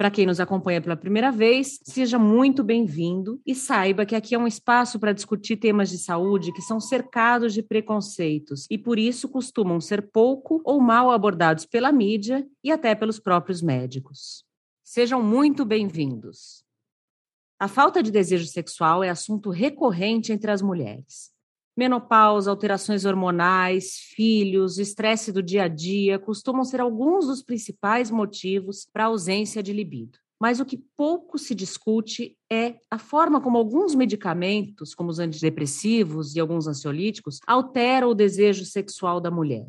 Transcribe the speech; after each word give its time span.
Para 0.00 0.10
quem 0.10 0.24
nos 0.24 0.40
acompanha 0.40 0.80
pela 0.80 0.96
primeira 0.96 1.30
vez, 1.30 1.78
seja 1.82 2.18
muito 2.18 2.64
bem-vindo 2.64 3.38
e 3.44 3.54
saiba 3.54 4.06
que 4.06 4.16
aqui 4.16 4.34
é 4.34 4.38
um 4.38 4.46
espaço 4.46 4.98
para 4.98 5.12
discutir 5.12 5.58
temas 5.58 5.90
de 5.90 5.98
saúde 5.98 6.54
que 6.54 6.62
são 6.62 6.80
cercados 6.80 7.52
de 7.52 7.62
preconceitos 7.62 8.66
e 8.70 8.78
por 8.78 8.98
isso 8.98 9.28
costumam 9.28 9.78
ser 9.78 10.10
pouco 10.10 10.62
ou 10.64 10.80
mal 10.80 11.10
abordados 11.10 11.66
pela 11.66 11.92
mídia 11.92 12.48
e 12.64 12.72
até 12.72 12.94
pelos 12.94 13.20
próprios 13.20 13.60
médicos. 13.60 14.42
Sejam 14.82 15.22
muito 15.22 15.66
bem-vindos. 15.66 16.64
A 17.58 17.68
falta 17.68 18.02
de 18.02 18.10
desejo 18.10 18.46
sexual 18.46 19.04
é 19.04 19.10
assunto 19.10 19.50
recorrente 19.50 20.32
entre 20.32 20.50
as 20.50 20.62
mulheres. 20.62 21.30
Menopausa, 21.76 22.50
alterações 22.50 23.04
hormonais, 23.04 23.94
filhos, 24.14 24.78
estresse 24.78 25.32
do 25.32 25.42
dia 25.42 25.64
a 25.64 25.68
dia 25.68 26.18
costumam 26.18 26.64
ser 26.64 26.80
alguns 26.80 27.26
dos 27.26 27.42
principais 27.42 28.10
motivos 28.10 28.86
para 28.92 29.04
a 29.04 29.06
ausência 29.06 29.62
de 29.62 29.72
libido. 29.72 30.18
Mas 30.40 30.58
o 30.58 30.64
que 30.64 30.82
pouco 30.96 31.38
se 31.38 31.54
discute 31.54 32.36
é 32.50 32.76
a 32.90 32.98
forma 32.98 33.40
como 33.40 33.58
alguns 33.58 33.94
medicamentos, 33.94 34.94
como 34.94 35.10
os 35.10 35.18
antidepressivos 35.18 36.34
e 36.34 36.40
alguns 36.40 36.66
ansiolíticos, 36.66 37.40
alteram 37.46 38.08
o 38.08 38.14
desejo 38.14 38.64
sexual 38.64 39.20
da 39.20 39.30
mulher. 39.30 39.68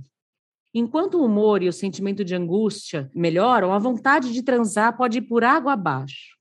Enquanto 0.74 1.16
o 1.16 1.26
humor 1.26 1.62
e 1.62 1.68
o 1.68 1.74
sentimento 1.74 2.24
de 2.24 2.34
angústia 2.34 3.12
melhoram, 3.13 3.74
a 3.74 3.79
vontade 3.79 4.32
de 4.32 4.41
transar 4.41 4.96
pode 4.96 5.18
ir 5.18 5.24
por 5.24 5.44
água 5.44 5.74
abaixo. 5.74 6.38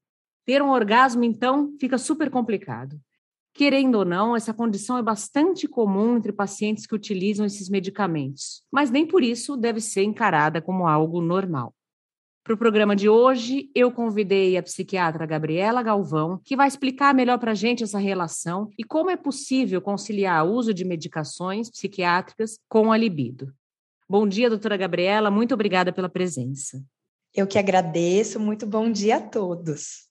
Ter 0.47 0.63
um 0.63 0.71
orgasmo, 0.71 1.25
então, 1.25 1.75
fica 1.81 1.99
super 1.99 2.31
complicado. 2.31 3.01
Querendo 3.61 3.97
ou 3.97 4.07
não, 4.07 4.35
essa 4.35 4.55
condição 4.55 4.97
é 4.97 5.03
bastante 5.03 5.69
comum 5.69 6.17
entre 6.17 6.33
pacientes 6.33 6.87
que 6.87 6.95
utilizam 6.95 7.45
esses 7.45 7.69
medicamentos, 7.69 8.63
mas 8.73 8.91
nem 8.91 9.07
por 9.07 9.23
isso 9.23 9.55
deve 9.55 9.83
ser 9.83 10.03
encarada 10.03 10.63
como 10.63 10.89
algo 10.89 11.21
normal. 11.21 11.75
Para 12.43 12.55
o 12.55 12.57
programa 12.57 12.97
de 12.97 13.07
hoje, 13.07 13.71
eu 13.75 13.93
convidei 13.93 14.57
a 14.57 14.63
psiquiatra 14.63 15.27
Gabriela 15.27 15.83
Galvão, 15.83 16.41
que 16.43 16.57
vai 16.57 16.67
explicar 16.67 17.15
melhor 17.15 17.39
para 17.39 17.51
a 17.51 17.55
gente 17.55 17.85
essa 17.85 17.99
relação 17.99 18.71
e 18.79 18.83
como 18.83 19.11
é 19.11 19.17
possível 19.19 19.83
conciliar 19.83 20.47
o 20.47 20.55
uso 20.55 20.73
de 20.73 20.83
medicações 20.83 21.69
psiquiátricas 21.69 22.59
com 22.67 22.91
a 22.91 22.97
libido. 22.97 23.53
Bom 24.09 24.27
dia, 24.27 24.49
doutora 24.49 24.79
Gabriela, 24.79 25.31
muito 25.31 25.53
obrigada 25.53 25.93
pela 25.93 26.09
presença. 26.09 26.83
Eu 27.35 27.47
que 27.47 27.59
agradeço, 27.59 28.41
muito 28.41 28.67
bom 28.67 28.91
dia 28.91 29.17
a 29.17 29.21
todos. 29.21 30.09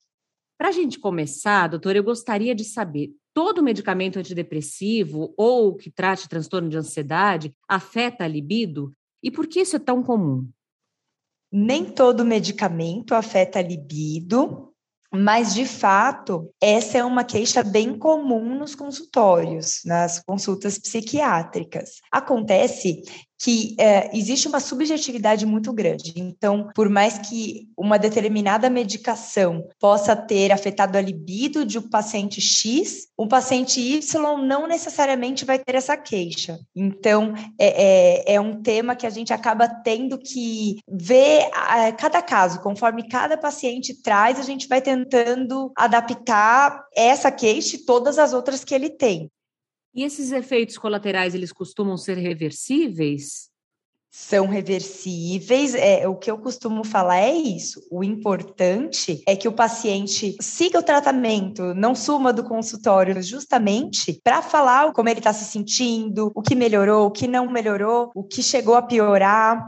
Para 0.55 0.67
a 0.67 0.71
gente 0.71 0.99
começar, 0.99 1.67
doutora, 1.67 1.97
eu 1.97 2.03
gostaria 2.03 2.53
de 2.53 2.63
saber 2.63 3.11
todo 3.33 3.63
medicamento 3.63 4.19
antidepressivo 4.19 5.33
ou 5.37 5.75
que 5.75 5.89
trate 5.89 6.29
transtorno 6.29 6.69
de 6.69 6.77
ansiedade 6.77 7.53
afeta 7.67 8.23
a 8.23 8.27
libido? 8.27 8.93
E 9.23 9.29
por 9.29 9.47
que 9.47 9.61
isso 9.61 9.75
é 9.75 9.79
tão 9.79 10.01
comum? 10.03 10.47
Nem 11.51 11.85
todo 11.85 12.25
medicamento 12.25 13.13
afeta 13.13 13.59
a 13.59 13.61
libido, 13.61 14.73
mas 15.11 15.53
de 15.55 15.65
fato, 15.65 16.53
essa 16.61 16.99
é 16.99 17.03
uma 17.03 17.23
queixa 17.23 17.63
bem 17.63 17.97
comum 17.97 18.57
nos 18.57 18.75
consultórios, 18.75 19.81
nas 19.83 20.21
consultas 20.23 20.77
psiquiátricas. 20.77 21.99
Acontece 22.11 23.03
que 23.39 23.75
é, 23.79 24.15
existe 24.15 24.49
uma 24.49 24.59
subjetividade 24.59 25.45
muito 25.45 25.71
grande. 25.71 26.13
Então, 26.17 26.69
por 26.75 26.89
mais 26.89 27.17
que 27.17 27.69
uma 27.77 27.97
determinada 27.97 28.69
medicação 28.69 29.65
possa 29.79 30.13
ter 30.15 30.51
afetado 30.51 30.97
a 30.97 31.01
libido 31.01 31.65
de 31.65 31.79
um 31.79 31.89
paciente 31.89 32.41
X, 32.41 33.07
o 33.17 33.27
paciente 33.27 33.79
Y 33.79 34.45
não 34.45 34.67
necessariamente 34.67 35.45
vai 35.45 35.57
ter 35.57 35.75
essa 35.75 35.95
queixa. 35.95 36.59
Então, 36.75 37.33
é, 37.57 38.25
é, 38.27 38.35
é 38.35 38.41
um 38.41 38.61
tema 38.61 38.95
que 38.95 39.07
a 39.07 39.09
gente 39.09 39.31
acaba 39.31 39.69
tendo 39.69 40.17
que 40.17 40.77
ver 40.89 41.49
a, 41.53 41.93
cada 41.93 42.21
caso, 42.21 42.59
conforme 42.61 43.07
cada 43.07 43.37
paciente 43.37 44.01
traz, 44.01 44.37
a 44.37 44.43
gente 44.43 44.67
vai 44.67 44.81
tentando 44.81 45.71
adaptar 45.77 46.83
essa 46.93 47.31
queixa 47.31 47.77
e 47.77 47.85
todas 47.85 48.19
as 48.19 48.33
outras 48.33 48.65
que 48.65 48.75
ele 48.75 48.89
tem. 48.89 49.31
E 49.93 50.03
esses 50.03 50.31
efeitos 50.31 50.77
colaterais, 50.77 51.33
eles 51.33 51.51
costumam 51.51 51.97
ser 51.97 52.17
reversíveis? 52.17 53.49
São 54.11 54.47
reversíveis. 54.47 55.75
É, 55.75 56.07
o 56.07 56.15
que 56.15 56.29
eu 56.29 56.37
costumo 56.37 56.83
falar 56.83 57.19
é 57.19 57.31
isso. 57.31 57.81
O 57.91 58.03
importante 58.03 59.21
é 59.27 59.35
que 59.35 59.47
o 59.47 59.53
paciente 59.53 60.35
siga 60.41 60.79
o 60.79 60.83
tratamento, 60.83 61.73
não 61.73 61.93
suma 61.93 62.33
do 62.33 62.43
consultório, 62.43 63.21
justamente 63.21 64.19
para 64.23 64.41
falar 64.41 64.91
como 64.93 65.09
ele 65.09 65.19
está 65.19 65.33
se 65.33 65.45
sentindo, 65.45 66.31
o 66.35 66.41
que 66.41 66.55
melhorou, 66.55 67.07
o 67.07 67.11
que 67.11 67.27
não 67.27 67.51
melhorou, 67.51 68.11
o 68.15 68.23
que 68.23 68.41
chegou 68.41 68.75
a 68.75 68.81
piorar. 68.81 69.63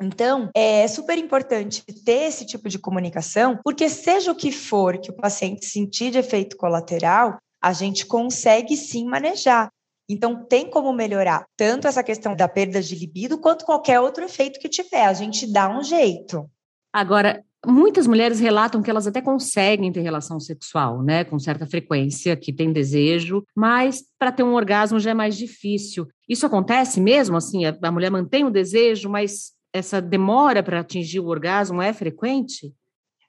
Então, 0.00 0.50
é 0.54 0.86
super 0.88 1.16
importante 1.18 1.84
ter 2.04 2.24
esse 2.24 2.44
tipo 2.44 2.68
de 2.68 2.78
comunicação, 2.78 3.58
porque 3.62 3.88
seja 3.88 4.32
o 4.32 4.34
que 4.34 4.50
for 4.50 4.98
que 4.98 5.10
o 5.10 5.16
paciente 5.16 5.66
sentir 5.66 6.10
de 6.10 6.18
efeito 6.18 6.56
colateral, 6.56 7.38
a 7.64 7.72
gente 7.72 8.04
consegue 8.04 8.76
sim 8.76 9.06
manejar. 9.06 9.70
Então, 10.06 10.44
tem 10.44 10.68
como 10.68 10.92
melhorar 10.92 11.46
tanto 11.56 11.88
essa 11.88 12.04
questão 12.04 12.36
da 12.36 12.46
perda 12.46 12.82
de 12.82 12.94
libido, 12.94 13.38
quanto 13.38 13.64
qualquer 13.64 13.98
outro 14.00 14.22
efeito 14.22 14.60
que 14.60 14.68
tiver. 14.68 15.06
A 15.06 15.14
gente 15.14 15.50
dá 15.50 15.66
um 15.74 15.82
jeito. 15.82 16.46
Agora, 16.92 17.42
muitas 17.66 18.06
mulheres 18.06 18.38
relatam 18.38 18.82
que 18.82 18.90
elas 18.90 19.06
até 19.06 19.22
conseguem 19.22 19.90
ter 19.90 20.02
relação 20.02 20.38
sexual, 20.38 21.02
né, 21.02 21.24
com 21.24 21.38
certa 21.38 21.66
frequência, 21.66 22.36
que 22.36 22.52
tem 22.52 22.70
desejo, 22.70 23.42
mas 23.56 24.04
para 24.18 24.30
ter 24.30 24.42
um 24.42 24.52
orgasmo 24.52 25.00
já 25.00 25.12
é 25.12 25.14
mais 25.14 25.34
difícil. 25.34 26.06
Isso 26.28 26.44
acontece 26.44 27.00
mesmo? 27.00 27.34
Assim, 27.38 27.62
a 27.64 27.90
mulher 27.90 28.10
mantém 28.10 28.44
o 28.44 28.50
desejo, 28.50 29.08
mas 29.08 29.52
essa 29.72 30.02
demora 30.02 30.62
para 30.62 30.80
atingir 30.80 31.20
o 31.20 31.28
orgasmo 31.28 31.80
é 31.80 31.94
frequente? 31.94 32.74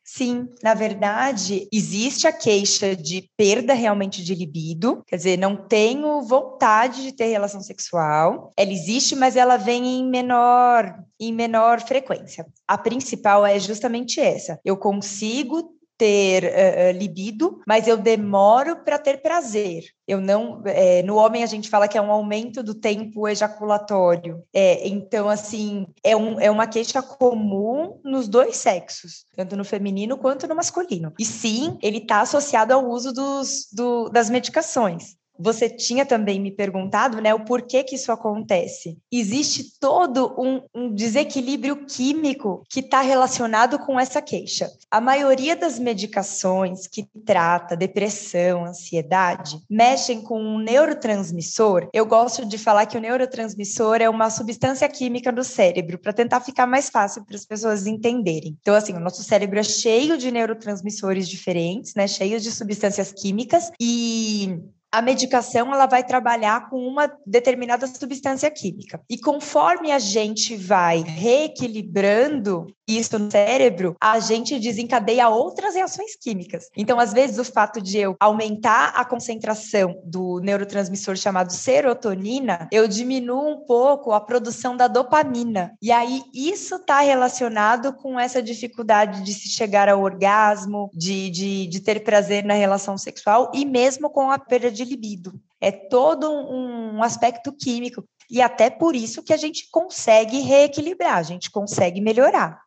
Sim, 0.08 0.48
na 0.62 0.76
verdade, 0.76 1.68
existe 1.74 2.28
a 2.28 2.32
queixa 2.32 2.96
de 2.96 3.28
perda 3.36 3.74
realmente 3.74 4.24
de 4.24 4.36
libido, 4.36 5.04
quer 5.08 5.16
dizer, 5.16 5.36
não 5.36 5.56
tenho 5.56 6.22
vontade 6.22 7.02
de 7.02 7.12
ter 7.12 7.26
relação 7.26 7.60
sexual. 7.60 8.54
Ela 8.56 8.72
existe, 8.72 9.16
mas 9.16 9.36
ela 9.36 9.58
vem 9.58 10.00
em 10.00 10.08
menor 10.08 11.04
em 11.20 11.34
menor 11.34 11.82
frequência. 11.82 12.46
A 12.68 12.78
principal 12.78 13.46
é 13.46 13.58
justamente 13.58 14.20
essa. 14.20 14.60
Eu 14.64 14.78
consigo 14.78 15.75
ter 15.98 16.44
uh, 16.44 16.98
libido, 16.98 17.62
mas 17.68 17.88
eu 17.88 17.98
demoro 17.98 18.78
para 18.84 18.98
ter 18.98 19.22
prazer. 19.22 19.84
Eu 20.08 20.22
não, 20.22 20.62
é, 20.66 21.02
no 21.04 21.16
homem 21.16 21.44
a 21.44 21.48
gente 21.48 21.70
fala 21.70 21.88
que 21.88 21.98
é 21.98 22.02
um 22.02 22.12
aumento 22.12 22.62
do 22.62 22.76
tempo 22.76 23.28
ejaculatório. 23.28 24.44
É, 24.54 24.88
então, 24.88 25.28
assim, 25.28 25.88
é, 26.04 26.16
um, 26.16 26.40
é 26.40 26.52
uma 26.52 26.68
queixa 26.68 27.02
comum 27.02 28.00
nos 28.04 28.28
dois 28.28 28.58
sexos, 28.58 29.26
tanto 29.36 29.56
no 29.56 29.66
feminino 29.66 30.18
quanto 30.18 30.48
no 30.48 30.56
masculino. 30.56 31.14
E 31.20 31.26
sim, 31.26 31.78
ele 31.82 31.98
está 32.00 32.22
associado 32.22 32.74
ao 32.74 32.88
uso 32.88 33.12
dos, 33.12 33.68
do, 33.72 34.10
das 34.10 34.30
medicações. 34.30 35.16
Você 35.38 35.70
tinha 35.70 36.06
também 36.06 36.40
me 36.40 36.52
perguntado, 36.52 37.22
né, 37.22 37.34
o 37.34 37.44
porquê 37.44 37.84
que 37.84 37.96
isso 37.96 38.12
acontece. 38.12 38.98
Existe 39.12 39.78
todo 39.80 40.34
um, 40.38 40.62
um 40.74 40.94
desequilíbrio 40.94 41.86
químico 41.86 42.64
que 42.70 42.80
está 42.80 43.02
relacionado 43.02 43.80
com 43.80 44.00
essa 44.00 44.22
queixa. 44.22 44.70
A 44.90 45.02
maioria 45.02 45.56
das 45.56 45.78
medicações 45.80 46.88
que 46.88 47.08
trata 47.26 47.76
depressão, 47.76 48.66
ansiedade, 48.66 49.60
mexem 49.70 50.22
com 50.22 50.42
um 50.42 50.60
neurotransmissor. 50.60 51.90
Eu 51.94 52.06
gosto 52.06 52.46
de 52.46 52.58
falar 52.58 52.86
que 52.86 52.98
o 52.98 53.02
neurotransmissor 53.02 53.98
é 54.02 54.10
uma 54.10 54.30
substância 54.30 54.88
química 54.88 55.32
do 55.32 55.44
cérebro, 55.44 55.98
para 55.98 56.14
tentar 56.14 56.40
ficar 56.42 56.66
mais 56.66 56.90
fácil 56.90 57.26
para 57.26 57.36
as 57.36 57.46
pessoas 57.46 57.88
entenderem. 57.88 58.58
Então, 58.62 58.76
assim, 58.76 58.94
o 58.94 59.00
nosso 59.00 59.24
cérebro 59.24 59.60
é 59.60 59.64
cheio 59.64 60.18
de 60.18 60.32
neurotransmissores 60.32 61.28
diferentes, 61.28 61.94
né, 61.96 62.08
cheio 62.08 62.40
de 62.40 62.52
substâncias 62.52 63.12
químicas 63.12 63.72
e 63.80 64.60
a 64.96 65.02
medicação 65.02 65.74
ela 65.74 65.88
vai 65.88 66.06
trabalhar 66.06 66.70
com 66.70 66.78
uma 66.88 67.12
determinada 67.28 67.86
substância 67.86 68.50
química. 68.50 69.02
E 69.10 69.18
conforme 69.18 69.92
a 69.92 70.00
gente 70.00 70.56
vai 70.56 71.02
reequilibrando 71.02 72.66
isso 72.88 73.18
no 73.18 73.32
cérebro, 73.32 73.96
a 74.02 74.20
gente 74.20 74.60
desencadeia 74.60 75.30
outras 75.30 75.76
reações 75.76 76.16
químicas. 76.16 76.70
Então, 76.76 77.00
às 77.00 77.14
vezes, 77.14 77.38
o 77.38 77.44
fato 77.44 77.82
de 77.82 77.98
eu 77.98 78.16
aumentar 78.20 78.90
a 78.96 79.04
concentração 79.04 80.02
do 80.04 80.40
neurotransmissor 80.40 81.16
chamado 81.16 81.52
serotonina, 81.52 82.68
eu 82.72 82.88
diminuo 82.88 83.50
um 83.50 83.66
pouco 83.66 84.12
a 84.12 84.22
produção 84.22 84.78
da 84.78 84.88
dopamina. 84.88 85.74
E 85.82 85.92
aí, 85.92 86.24
isso 86.34 86.76
está 86.76 87.00
relacionado 87.00 87.94
com 87.94 88.20
essa 88.20 88.42
dificuldade 88.42 89.24
de 89.24 89.34
se 89.34 89.50
chegar 89.50 89.90
ao 89.90 90.02
orgasmo, 90.02 90.90
de, 90.94 91.30
de, 91.30 91.68
de 91.68 91.80
ter 91.80 92.04
prazer 92.04 92.44
na 92.44 92.54
relação 92.54 92.98
sexual 92.98 93.52
e 93.54 93.66
mesmo 93.66 94.10
com 94.10 94.30
a 94.32 94.38
perda 94.38 94.72
de 94.72 94.84
libido. 94.86 95.40
é 95.62 95.72
todo 95.72 96.32
um, 96.32 97.02
aspecto 97.02 97.52
químico. 97.52 98.04
E 98.30 98.42
até 98.42 98.70
por 98.70 98.96
isso 98.96 99.24
que 99.24 99.34
a 99.34 99.38
gente 99.38 99.70
consegue 99.72 100.40
reequilibrar, 100.40 101.18
a 101.18 101.24
gente 101.24 101.50
consegue 101.50 102.02
melhorar. 102.02 102.65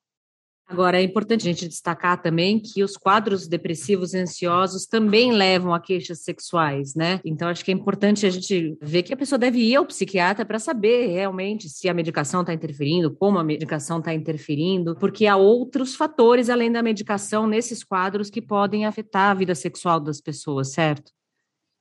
Agora, 0.69 1.01
é 1.01 1.03
importante 1.03 1.49
a 1.49 1.53
gente 1.53 1.67
destacar 1.67 2.21
também 2.21 2.61
que 2.61 2.85
os 2.85 2.95
quadros 2.95 3.49
depressivos 3.49 4.13
e 4.13 4.19
ansiosos 4.19 4.85
também 4.85 5.33
levam 5.33 5.73
a 5.73 5.81
queixas 5.81 6.21
sexuais, 6.21 6.95
né? 6.95 7.21
Então, 7.25 7.49
acho 7.49 7.65
que 7.65 7.71
é 7.71 7.75
importante 7.75 8.27
a 8.27 8.31
gente 8.31 8.77
ver 8.83 9.03
que 9.03 9.15
a 9.15 9.17
pessoa 9.17 9.39
deve 9.39 9.59
ir 9.59 9.77
ao 9.77 9.87
psiquiatra 9.87 10.45
para 10.45 10.59
saber 10.59 11.07
realmente 11.07 11.71
se 11.71 11.89
a 11.89 11.95
medicação 11.95 12.43
está 12.43 12.53
interferindo, 12.53 13.11
como 13.17 13.39
a 13.39 13.45
medicação 13.45 13.99
está 13.99 14.13
interferindo, 14.13 14.95
porque 14.97 15.27
há 15.27 15.37
outros 15.37 15.95
fatores 15.97 16.51
além 16.51 16.71
da 16.71 16.83
medicação 16.83 17.47
nesses 17.47 17.83
quadros 17.83 18.29
que 18.29 18.43
podem 18.43 18.85
afetar 18.85 19.31
a 19.31 19.35
vida 19.35 19.55
sexual 19.55 19.99
das 19.99 20.21
pessoas, 20.21 20.73
certo? 20.73 21.18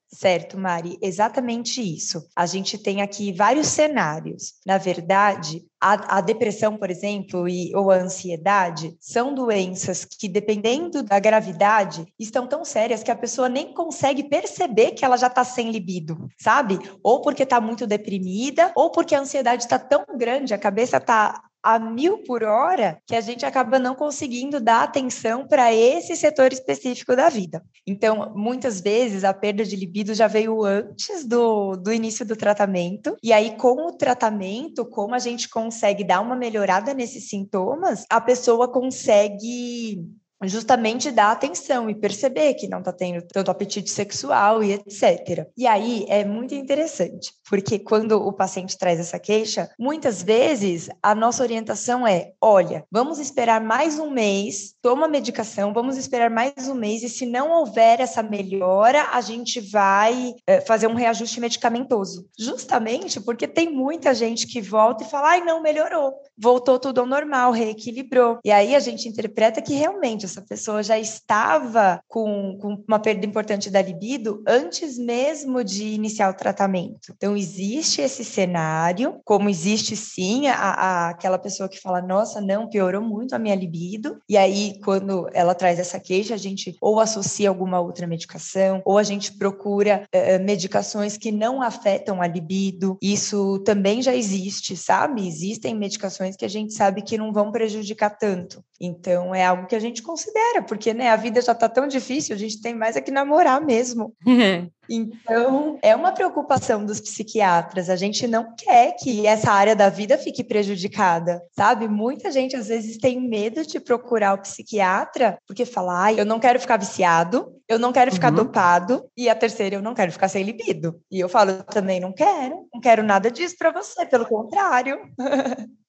Certo, 0.10 0.58
Mari, 0.58 0.98
exatamente 1.02 1.82
isso. 1.82 2.30
A 2.34 2.46
gente 2.46 2.78
tem 2.78 3.02
aqui 3.02 3.34
vários 3.34 3.68
cenários. 3.68 4.54
Na 4.66 4.78
verdade, 4.78 5.66
a, 5.82 6.18
a, 6.18 6.22
depressão, 6.22 6.78
por 6.78 6.90
exemplo, 6.90 7.48
e, 7.48 7.76
ou 7.76 7.92
a 7.92 7.98
ansiedade 7.98 8.96
são 9.02 9.36
doenças 9.36 10.06
que, 10.06 10.30
dependendo 10.30 11.04
da 11.04 11.20
gravidade, 11.20 12.06
estão 12.18 12.48
tão 12.48 12.64
sérias 12.64 13.04
que 13.04 13.12
a 13.12 13.16
pessoa 13.18 13.50
nem 13.50 13.74
consegue 13.74 14.24
perceber 14.24 14.92
que 14.92 15.04
ela 15.04 15.18
já 15.18 15.28
está 15.28 15.44
sem 15.44 15.72
libido, 15.72 16.30
sabe? 16.40 16.80
Ou 17.04 17.22
porque 17.22 17.44
está 17.44 17.60
muito 17.60 17.86
deprimida, 17.86 18.72
ou 18.76 18.90
porque 18.90 19.14
a 19.14 19.20
ansiedade 19.20 19.64
está 19.64 19.78
tão 19.78 20.06
grande, 20.18 20.54
a 20.54 20.58
cabeça 20.58 20.98
está 20.98 21.44
a 21.64 21.80
mil 21.80 22.20
por 22.24 22.44
hora 22.44 23.02
que 23.06 23.16
a 23.16 23.22
gente 23.22 23.46
acaba 23.46 23.80
não 23.80 23.96
conseguindo 23.96 24.60
dar 24.60 24.84
atenção 24.84 25.48
para 25.48 25.74
esse 25.74 26.16
setor 26.16 26.54
específico 26.54 27.16
da 27.16 27.30
vida. 27.30 27.64
Então, 27.86 28.34
muitas 28.36 28.80
vezes 28.80 29.24
a 29.24 29.34
perda 29.34 29.64
de 29.64 29.76
libido 29.76 30.14
já 30.14 30.28
veio 30.28 30.64
antes 30.64 31.26
do, 31.26 31.76
do 31.76 31.92
início 31.92 32.26
do 32.26 32.36
tratamento, 32.36 33.18
e 33.24 33.34
aí, 33.34 33.56
com 33.58 33.88
o 33.88 33.92
tratamento, 33.92 34.86
como 34.86 35.16
a 35.16 35.20
gente 35.20 35.50
consegue 35.50 36.04
dar 36.04 36.22
uma 36.22 36.36
melhorada 36.36 36.94
nesses 36.94 37.30
sintomas, 37.30 38.06
a 38.10 38.22
pessoa 38.22 38.72
consegue 38.72 40.06
justamente 40.44 41.10
dar 41.12 41.32
atenção 41.32 41.90
e 41.90 41.96
perceber 41.96 42.54
que 42.54 42.68
não 42.68 42.80
está 42.80 42.94
tendo 42.94 43.26
tanto 43.26 43.50
apetite 43.50 43.90
sexual 43.90 44.64
e 44.64 44.74
etc. 44.74 45.48
E 45.58 45.66
aí 45.66 46.06
é 46.08 46.24
muito 46.24 46.54
interessante, 46.54 47.32
porque 47.50 47.80
quando 47.80 48.14
o 48.14 48.32
paciente 48.32 48.78
traz 48.78 49.00
essa 49.00 49.18
queixa, 49.18 49.70
muitas 49.80 50.22
vezes 50.22 50.90
a 51.02 51.16
nossa 51.16 51.42
orientação 51.42 52.06
é: 52.06 52.34
olha, 52.42 52.86
vamos 52.92 53.18
esperar 53.20 53.62
mais 53.62 53.98
um 53.98 54.12
mês, 54.12 54.76
toma 54.82 55.08
medicação, 55.08 55.74
vamos 55.74 55.98
esperar 55.98 56.30
mais 56.30 56.68
um 56.68 56.76
mês, 56.76 57.02
e 57.02 57.10
se 57.10 57.26
não 57.26 57.52
houver 57.52 58.00
essa 58.00 58.22
melhora, 58.22 59.10
a 59.14 59.22
gente 59.22 59.60
vai 59.60 60.34
é, 60.46 60.62
fazer 60.62 60.88
um 60.88 60.94
reajuste 60.94 61.40
medicamentoso. 61.40 62.28
Justamente 62.38 63.20
porque 63.20 63.48
tem 63.48 63.72
muita 63.72 64.14
gente 64.14 64.46
que 64.46 64.62
volta 64.62 65.04
e 65.04 65.10
fala: 65.10 65.30
ai, 65.30 65.42
não, 65.42 65.62
melhorou, 65.62 66.14
voltou 66.38 66.78
tudo 66.78 67.02
ao 67.02 67.08
normal, 67.08 67.52
reequilibrou. 67.52 68.40
E 68.44 68.52
aí 68.52 68.76
a 68.76 68.80
gente 68.80 69.08
interpreta 69.10 69.62
que 69.62 69.74
realmente 69.74 70.27
essa 70.28 70.42
pessoa 70.42 70.84
já 70.84 71.00
estava 71.00 72.00
com, 72.08 72.58
com 72.62 72.84
uma 72.88 73.00
perda 73.00 73.26
importante 73.26 73.70
da 73.70 73.82
libido 73.82 74.44
antes 74.48 74.98
mesmo 74.98 75.64
de 75.64 75.86
iniciar 75.86 76.30
o 76.30 76.34
tratamento. 76.34 77.14
Então, 77.16 77.36
existe 77.36 78.02
esse 78.02 78.24
cenário, 78.24 79.20
como 79.26 79.50
existe 79.50 79.96
sim 79.96 80.48
a, 80.48 80.56
a, 80.56 81.10
aquela 81.10 81.40
pessoa 81.40 81.70
que 81.70 81.80
fala: 81.80 82.02
nossa, 82.02 82.40
não, 82.42 82.70
piorou 82.70 83.02
muito 83.02 83.34
a 83.34 83.40
minha 83.40 83.56
libido. 83.56 84.20
E 84.30 84.38
aí, 84.38 84.80
quando 84.84 85.28
ela 85.34 85.56
traz 85.56 85.80
essa 85.80 86.00
queixa, 86.00 86.34
a 86.34 86.38
gente 86.38 86.76
ou 86.82 87.00
associa 87.00 87.50
alguma 87.50 87.80
outra 87.80 88.06
medicação, 88.06 88.82
ou 88.86 88.98
a 88.98 89.04
gente 89.04 89.34
procura 89.38 90.04
uh, 90.14 90.44
medicações 90.44 91.18
que 91.18 91.32
não 91.32 91.62
afetam 91.62 92.22
a 92.22 92.28
libido. 92.28 92.98
Isso 93.02 93.60
também 93.60 94.02
já 94.02 94.16
existe, 94.16 94.76
sabe? 94.76 95.28
Existem 95.28 95.76
medicações 95.76 96.36
que 96.36 96.46
a 96.46 96.50
gente 96.50 96.74
sabe 96.74 97.02
que 97.02 97.18
não 97.18 97.32
vão 97.32 97.52
prejudicar 97.52 98.10
tanto. 98.10 98.64
Então, 98.80 99.34
é 99.34 99.44
algo 99.46 99.68
que 99.68 99.76
a 99.76 99.80
gente 99.80 100.04
considera, 100.18 100.64
porque 100.64 100.94
né, 100.94 101.10
a 101.10 101.16
vida 101.16 101.40
já 101.42 101.52
está 101.52 101.70
tão 101.70 101.88
difícil, 101.88 102.36
a 102.36 102.40
gente 102.40 102.60
tem 102.60 102.74
mais 102.74 102.96
é 102.96 103.02
que 103.02 103.12
namorar 103.12 103.62
mesmo. 103.62 104.14
Então, 104.90 105.78
é 105.82 105.94
uma 105.94 106.14
preocupação 106.14 106.86
dos 106.86 107.02
psiquiatras. 107.02 107.90
A 107.90 107.98
gente 107.98 108.26
não 108.26 108.56
quer 108.56 108.96
que 108.96 109.28
essa 109.28 109.52
área 109.52 109.76
da 109.76 109.90
vida 109.90 110.18
fique 110.18 110.46
prejudicada, 110.46 111.42
sabe? 111.52 111.90
Muita 111.90 112.32
gente 112.32 112.56
às 112.56 112.70
vezes 112.70 112.98
tem 112.98 113.20
medo 113.20 113.66
de 113.66 113.82
procurar 113.82 114.36
o 114.36 114.42
psiquiatra 114.42 115.38
porque 115.46 115.66
fala, 115.66 116.06
ah, 116.06 116.14
eu 116.14 116.24
não 116.24 116.40
quero 116.40 116.58
ficar 116.58 116.78
viciado, 116.78 117.52
eu 117.68 117.78
não 117.78 117.92
quero 117.92 118.14
ficar 118.14 118.30
uhum. 118.30 118.46
dopado, 118.46 119.04
e 119.18 119.28
a 119.28 119.36
terceira, 119.36 119.76
eu 119.76 119.82
não 119.82 119.94
quero 119.94 120.14
ficar 120.14 120.30
sem 120.30 120.44
libido. 120.44 120.98
E 121.12 121.20
eu 121.20 121.28
falo, 121.28 121.52
eu 121.52 121.64
também 121.64 122.00
não 122.00 122.14
quero, 122.14 122.66
não 122.74 122.80
quero 122.80 123.04
nada 123.04 123.30
disso 123.30 123.58
para 123.60 123.72
você, 123.72 124.06
pelo 124.06 124.26
contrário. 124.26 124.98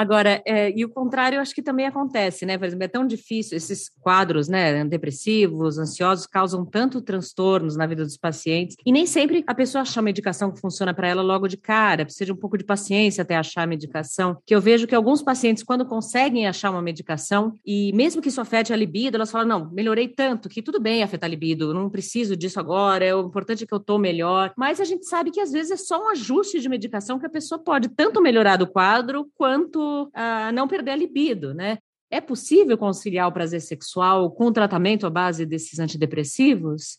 Agora, 0.00 0.40
é, 0.46 0.72
e 0.74 0.82
o 0.82 0.88
contrário, 0.88 1.36
eu 1.36 1.42
acho 1.42 1.54
que 1.54 1.60
também 1.60 1.84
acontece, 1.86 2.46
né? 2.46 2.56
Por 2.56 2.64
exemplo, 2.64 2.84
é 2.84 2.88
tão 2.88 3.06
difícil, 3.06 3.54
esses 3.54 3.90
quadros, 4.00 4.48
né, 4.48 4.82
depressivos, 4.82 5.76
ansiosos, 5.76 6.26
causam 6.26 6.64
tanto 6.64 7.02
transtornos 7.02 7.76
na 7.76 7.86
vida 7.86 8.02
dos 8.02 8.16
pacientes, 8.16 8.76
e 8.86 8.90
nem 8.90 9.04
sempre 9.04 9.44
a 9.46 9.54
pessoa 9.54 9.82
acha 9.82 10.00
a 10.00 10.02
medicação 10.02 10.50
que 10.50 10.58
funciona 10.58 10.94
para 10.94 11.06
ela 11.06 11.20
logo 11.20 11.46
de 11.46 11.58
cara, 11.58 12.06
precisa 12.06 12.24
de 12.24 12.32
um 12.32 12.36
pouco 12.36 12.56
de 12.56 12.64
paciência 12.64 13.20
até 13.20 13.36
achar 13.36 13.64
a 13.64 13.66
medicação, 13.66 14.38
que 14.46 14.54
eu 14.54 14.60
vejo 14.62 14.86
que 14.86 14.94
alguns 14.94 15.20
pacientes, 15.20 15.62
quando 15.62 15.84
conseguem 15.84 16.48
achar 16.48 16.70
uma 16.70 16.80
medicação, 16.80 17.58
e 17.62 17.92
mesmo 17.92 18.22
que 18.22 18.28
isso 18.28 18.40
afete 18.40 18.72
a 18.72 18.76
libido, 18.76 19.18
elas 19.18 19.30
falam, 19.30 19.46
não, 19.46 19.70
melhorei 19.70 20.08
tanto, 20.08 20.48
que 20.48 20.62
tudo 20.62 20.80
bem 20.80 21.02
afetar 21.02 21.28
a 21.28 21.30
libido, 21.30 21.74
não 21.74 21.90
preciso 21.90 22.34
disso 22.34 22.58
agora, 22.58 23.04
é 23.04 23.14
o 23.14 23.26
importante 23.26 23.64
é 23.64 23.66
que 23.66 23.74
eu 23.74 23.80
tô 23.80 23.98
melhor, 23.98 24.50
mas 24.56 24.80
a 24.80 24.84
gente 24.84 25.04
sabe 25.04 25.30
que 25.30 25.40
às 25.40 25.52
vezes 25.52 25.72
é 25.72 25.76
só 25.76 26.02
um 26.02 26.08
ajuste 26.08 26.58
de 26.58 26.70
medicação 26.70 27.18
que 27.18 27.26
a 27.26 27.30
pessoa 27.30 27.58
pode 27.58 27.90
tanto 27.90 28.22
melhorar 28.22 28.56
do 28.56 28.66
quadro, 28.66 29.28
quanto 29.36 29.89
a 30.14 30.52
não 30.52 30.68
perder 30.68 30.92
a 30.92 30.96
libido, 30.96 31.54
né? 31.54 31.78
É 32.10 32.20
possível 32.20 32.76
conciliar 32.76 33.28
o 33.28 33.32
prazer 33.32 33.60
sexual 33.60 34.30
com 34.32 34.46
o 34.46 34.52
tratamento 34.52 35.06
à 35.06 35.10
base 35.10 35.46
desses 35.46 35.78
antidepressivos? 35.78 36.98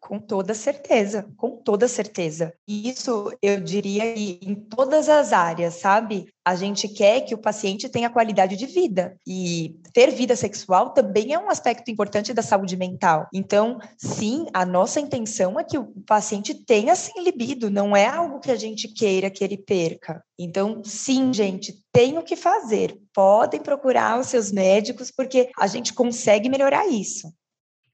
Com 0.00 0.18
toda 0.18 0.54
certeza, 0.54 1.28
com 1.36 1.50
toda 1.50 1.86
certeza. 1.86 2.54
Isso 2.66 3.30
eu 3.42 3.60
diria 3.60 4.14
em 4.16 4.54
todas 4.54 5.10
as 5.10 5.30
áreas, 5.32 5.74
sabe? 5.74 6.26
A 6.42 6.56
gente 6.56 6.88
quer 6.88 7.20
que 7.20 7.34
o 7.34 7.38
paciente 7.38 7.88
tenha 7.88 8.08
qualidade 8.08 8.56
de 8.56 8.64
vida. 8.64 9.14
E 9.26 9.78
ter 9.92 10.10
vida 10.10 10.34
sexual 10.34 10.90
também 10.90 11.34
é 11.34 11.38
um 11.38 11.50
aspecto 11.50 11.90
importante 11.90 12.32
da 12.32 12.42
saúde 12.42 12.78
mental. 12.78 13.28
Então, 13.32 13.78
sim, 13.98 14.46
a 14.54 14.64
nossa 14.64 14.98
intenção 14.98 15.60
é 15.60 15.64
que 15.64 15.78
o 15.78 15.92
paciente 16.06 16.54
tenha 16.54 16.96
sim 16.96 17.22
libido, 17.22 17.70
não 17.70 17.94
é 17.94 18.06
algo 18.06 18.40
que 18.40 18.50
a 18.50 18.56
gente 18.56 18.88
queira 18.88 19.30
que 19.30 19.44
ele 19.44 19.58
perca. 19.58 20.24
Então, 20.38 20.82
sim, 20.82 21.32
gente, 21.32 21.74
tem 21.92 22.16
o 22.16 22.22
que 22.22 22.36
fazer. 22.36 22.98
Podem 23.12 23.60
procurar 23.60 24.18
os 24.18 24.28
seus 24.28 24.50
médicos, 24.50 25.10
porque 25.10 25.50
a 25.58 25.66
gente 25.66 25.92
consegue 25.92 26.48
melhorar 26.48 26.88
isso. 26.88 27.30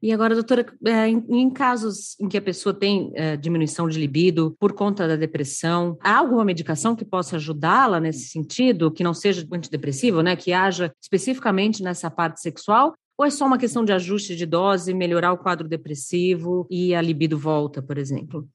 E 0.07 0.13
agora, 0.13 0.37
doutora, 0.37 0.65
é, 0.87 1.09
em, 1.09 1.51
casos 1.51 2.17
em 2.21 2.29
que 2.29 2.39
a 2.39 2.41
pessoa 2.41 2.73
tem 2.73 3.11
é, 3.17 3.37
diminuição 3.37 3.89
de 3.89 3.99
libido 3.99 4.57
por 4.57 4.73
conta 4.73 5.09
da 5.09 5.17
depressão, 5.17 5.99
há 6.01 6.19
alguma 6.19 6.45
medicação 6.45 6.95
que 6.95 7.05
possa 7.05 7.35
ajudá-la 7.35 7.99
nesse 7.99 8.29
sentido, 8.29 8.93
que 8.93 9.03
não 9.03 9.13
seja 9.13 9.45
antidepressivo, 9.51 10.23
né, 10.23 10.37
que 10.37 10.53
haja 10.53 10.95
especificamente 11.03 11.83
nessa 11.83 12.09
parte 12.09 12.41
sexual? 12.41 12.95
Ou 13.19 13.27
é 13.27 13.31
só 13.31 13.45
uma 13.45 13.59
questão 13.59 13.85
de 13.85 13.93
ajuste 13.93 14.37
de 14.37 14.47
dose, 14.47 14.95
melhorar 14.95 15.33
o 15.33 15.39
quadro 15.39 15.67
depressivo 15.67 16.69
e 16.71 16.95
a 16.95 17.03
libido 17.03 17.37
volta, 17.37 17.83
por 17.83 17.99
exemplo? 17.99 18.49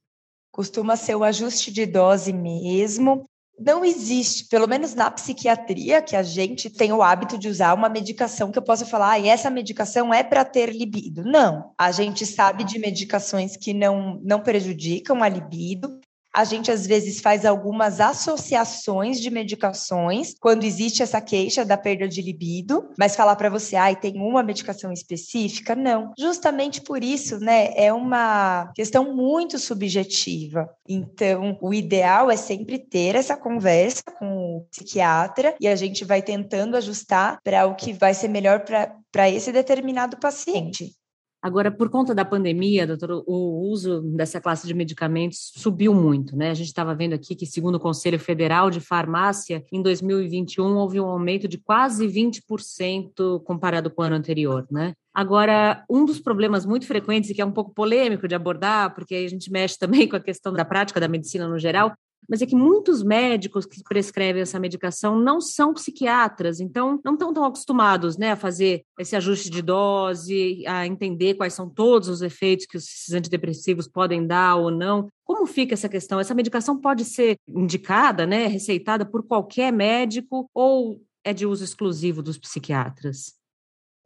Costuma 0.54 0.96
ser 0.96 1.16
o 1.16 1.24
ajuste 1.26 1.70
de 1.70 1.86
dose 1.86 2.32
mesmo 2.32 3.26
não 3.64 3.86
existe, 3.86 4.46
pelo 4.46 4.68
menos 4.68 4.96
na 4.96 5.10
psiquiatria, 5.12 6.02
que 6.02 6.16
a 6.16 6.24
gente 6.24 6.70
tem 6.70 6.92
o 6.92 7.04
hábito 7.04 7.38
de 7.38 7.48
usar 7.48 7.74
uma 7.74 7.88
medicação 7.88 8.52
que 8.52 8.58
eu 8.58 8.64
possa 8.64 8.86
falar, 8.86 9.12
ah, 9.12 9.28
essa 9.28 9.50
medicação 9.50 10.14
é 10.14 10.24
para 10.24 10.44
ter 10.44 10.72
libido. 10.72 11.24
Não, 11.24 11.72
a 11.78 11.92
gente 11.92 12.26
sabe 12.26 12.64
de 12.64 12.80
medicações 12.80 13.56
que 13.56 13.74
não, 13.74 14.20
não 14.24 14.40
prejudicam 14.40 15.22
a 15.22 15.30
libido, 15.30 16.01
a 16.34 16.44
gente 16.44 16.72
às 16.72 16.88
vezes 16.88 17.20
faz 17.20 17.46
algumas 17.46 18.00
associações 18.00 19.20
de 19.20 19.30
medicações 19.30 20.34
quando 20.40 20.64
existe 20.64 21.04
essa 21.04 21.20
queixa 21.20 21.66
da 21.66 21.78
perda 21.78 22.08
de 22.08 22.22
libido, 22.22 22.90
mas 22.98 23.16
falar 23.16 23.36
para 23.36 23.50
você, 23.50 23.76
ai, 23.76 23.94
ah, 23.94 23.96
tem 23.96 24.18
uma 24.18 24.44
medicação 24.44 24.92
específica, 24.92 25.76
não. 25.76 26.14
Justamente 26.18 26.82
por 26.82 27.04
isso, 27.04 27.40
né, 27.40 27.74
é 27.76 27.92
uma 27.92 28.72
questão 28.76 29.14
muito 29.14 29.60
subjetiva. 29.60 30.70
Então, 30.88 31.58
o 31.62 31.74
ideal 31.74 32.32
é 32.32 32.38
sempre 32.38 32.80
ter 32.80 33.16
essa 33.16 33.36
conversa 33.36 34.04
com 34.18 34.58
o 34.58 34.62
psiquiatra 34.72 35.56
e 35.60 35.68
a 35.68 35.76
gente 35.76 36.06
vai 36.06 36.22
tentando 36.22 36.78
ajustar 36.78 37.40
para 37.44 37.66
o 37.66 37.76
que 37.76 37.94
vai 37.94 38.14
ser 38.14 38.28
melhor 38.28 38.64
para 39.12 39.30
esse 39.30 39.52
determinado 39.52 40.18
paciente. 40.18 40.96
Agora, 41.42 41.72
por 41.72 41.90
conta 41.90 42.14
da 42.14 42.24
pandemia, 42.24 42.86
doutor, 42.86 43.24
o 43.26 43.68
uso 43.72 44.02
dessa 44.02 44.40
classe 44.40 44.68
de 44.68 44.76
medicamentos 44.76 45.52
subiu 45.56 45.92
muito, 45.92 46.38
né? 46.38 46.52
A 46.52 46.54
gente 46.54 46.68
estava 46.68 46.94
vendo 46.94 47.14
aqui 47.14 47.36
que, 47.36 47.48
segundo 47.48 47.76
o 47.76 47.80
Conselho 47.80 48.20
Federal 48.20 48.70
de 48.70 48.80
Farmácia, 48.80 49.64
em 49.72 49.82
2021 49.82 50.64
houve 50.78 51.00
um 51.00 51.06
aumento 51.06 51.48
de 51.48 51.58
quase 51.58 52.08
20% 52.08 53.44
comparado 53.44 53.90
com 53.90 54.04
o 54.04 54.06
ano 54.06 54.16
anterior, 54.16 54.68
né? 54.70 54.94
Agora, 55.12 55.84
um 55.90 56.06
dos 56.06 56.20
problemas 56.20 56.64
muito 56.64 56.86
frequentes 56.86 57.32
e 57.32 57.34
que 57.34 57.42
é 57.42 57.46
um 57.46 57.52
pouco 57.52 57.74
polêmico 57.74 58.28
de 58.28 58.36
abordar, 58.36 58.94
porque 58.94 59.16
a 59.16 59.28
gente 59.28 59.52
mexe 59.52 59.80
também 59.80 60.08
com 60.08 60.16
a 60.16 60.22
questão 60.22 60.54
da 60.54 60.64
prática 60.64 61.00
da 61.00 61.08
medicina 61.08 61.48
no 61.48 61.58
geral, 61.58 61.92
mas 62.30 62.42
é 62.42 62.46
que 62.46 62.56
muitos 62.56 63.04
médicos 63.04 63.66
que 63.66 63.84
prescrevem 63.84 64.42
essa 64.42 64.60
medicação 64.60 65.20
não 65.20 65.42
são 65.42 65.74
psiquiatras, 65.74 66.60
então 66.60 67.00
não 67.04 67.14
estão 67.14 67.34
tão 67.34 67.44
acostumados 67.44 68.18
né, 68.18 68.32
a 68.32 68.36
fazer 68.36 68.84
esse 69.00 69.16
ajuste 69.16 69.50
de 69.50 69.62
dose, 69.62 70.66
a 70.68 70.86
entender 70.86 71.34
quais 71.36 71.54
são 71.54 71.70
todos 71.70 72.08
os 72.08 72.22
efeitos 72.22 72.66
que 72.66 72.78
esses 72.78 73.14
antidepressivos 73.14 73.88
podem 73.88 74.26
dar 74.26 74.56
ou 74.56 74.72
não. 74.72 75.10
Como 75.26 75.46
fica 75.46 75.74
essa 75.74 75.90
questão? 75.90 76.20
Essa 76.20 76.34
medicação 76.34 76.80
pode 76.80 77.06
ser 77.06 77.38
indicada, 77.48 78.26
né, 78.26 78.48
receitada 78.48 79.06
por 79.06 79.24
qualquer 79.24 79.72
médico 79.72 80.50
ou 80.54 81.02
é 81.24 81.34
de 81.34 81.46
uso 81.46 81.64
exclusivo 81.64 82.22
dos 82.22 82.38
psiquiatras? 82.38 83.41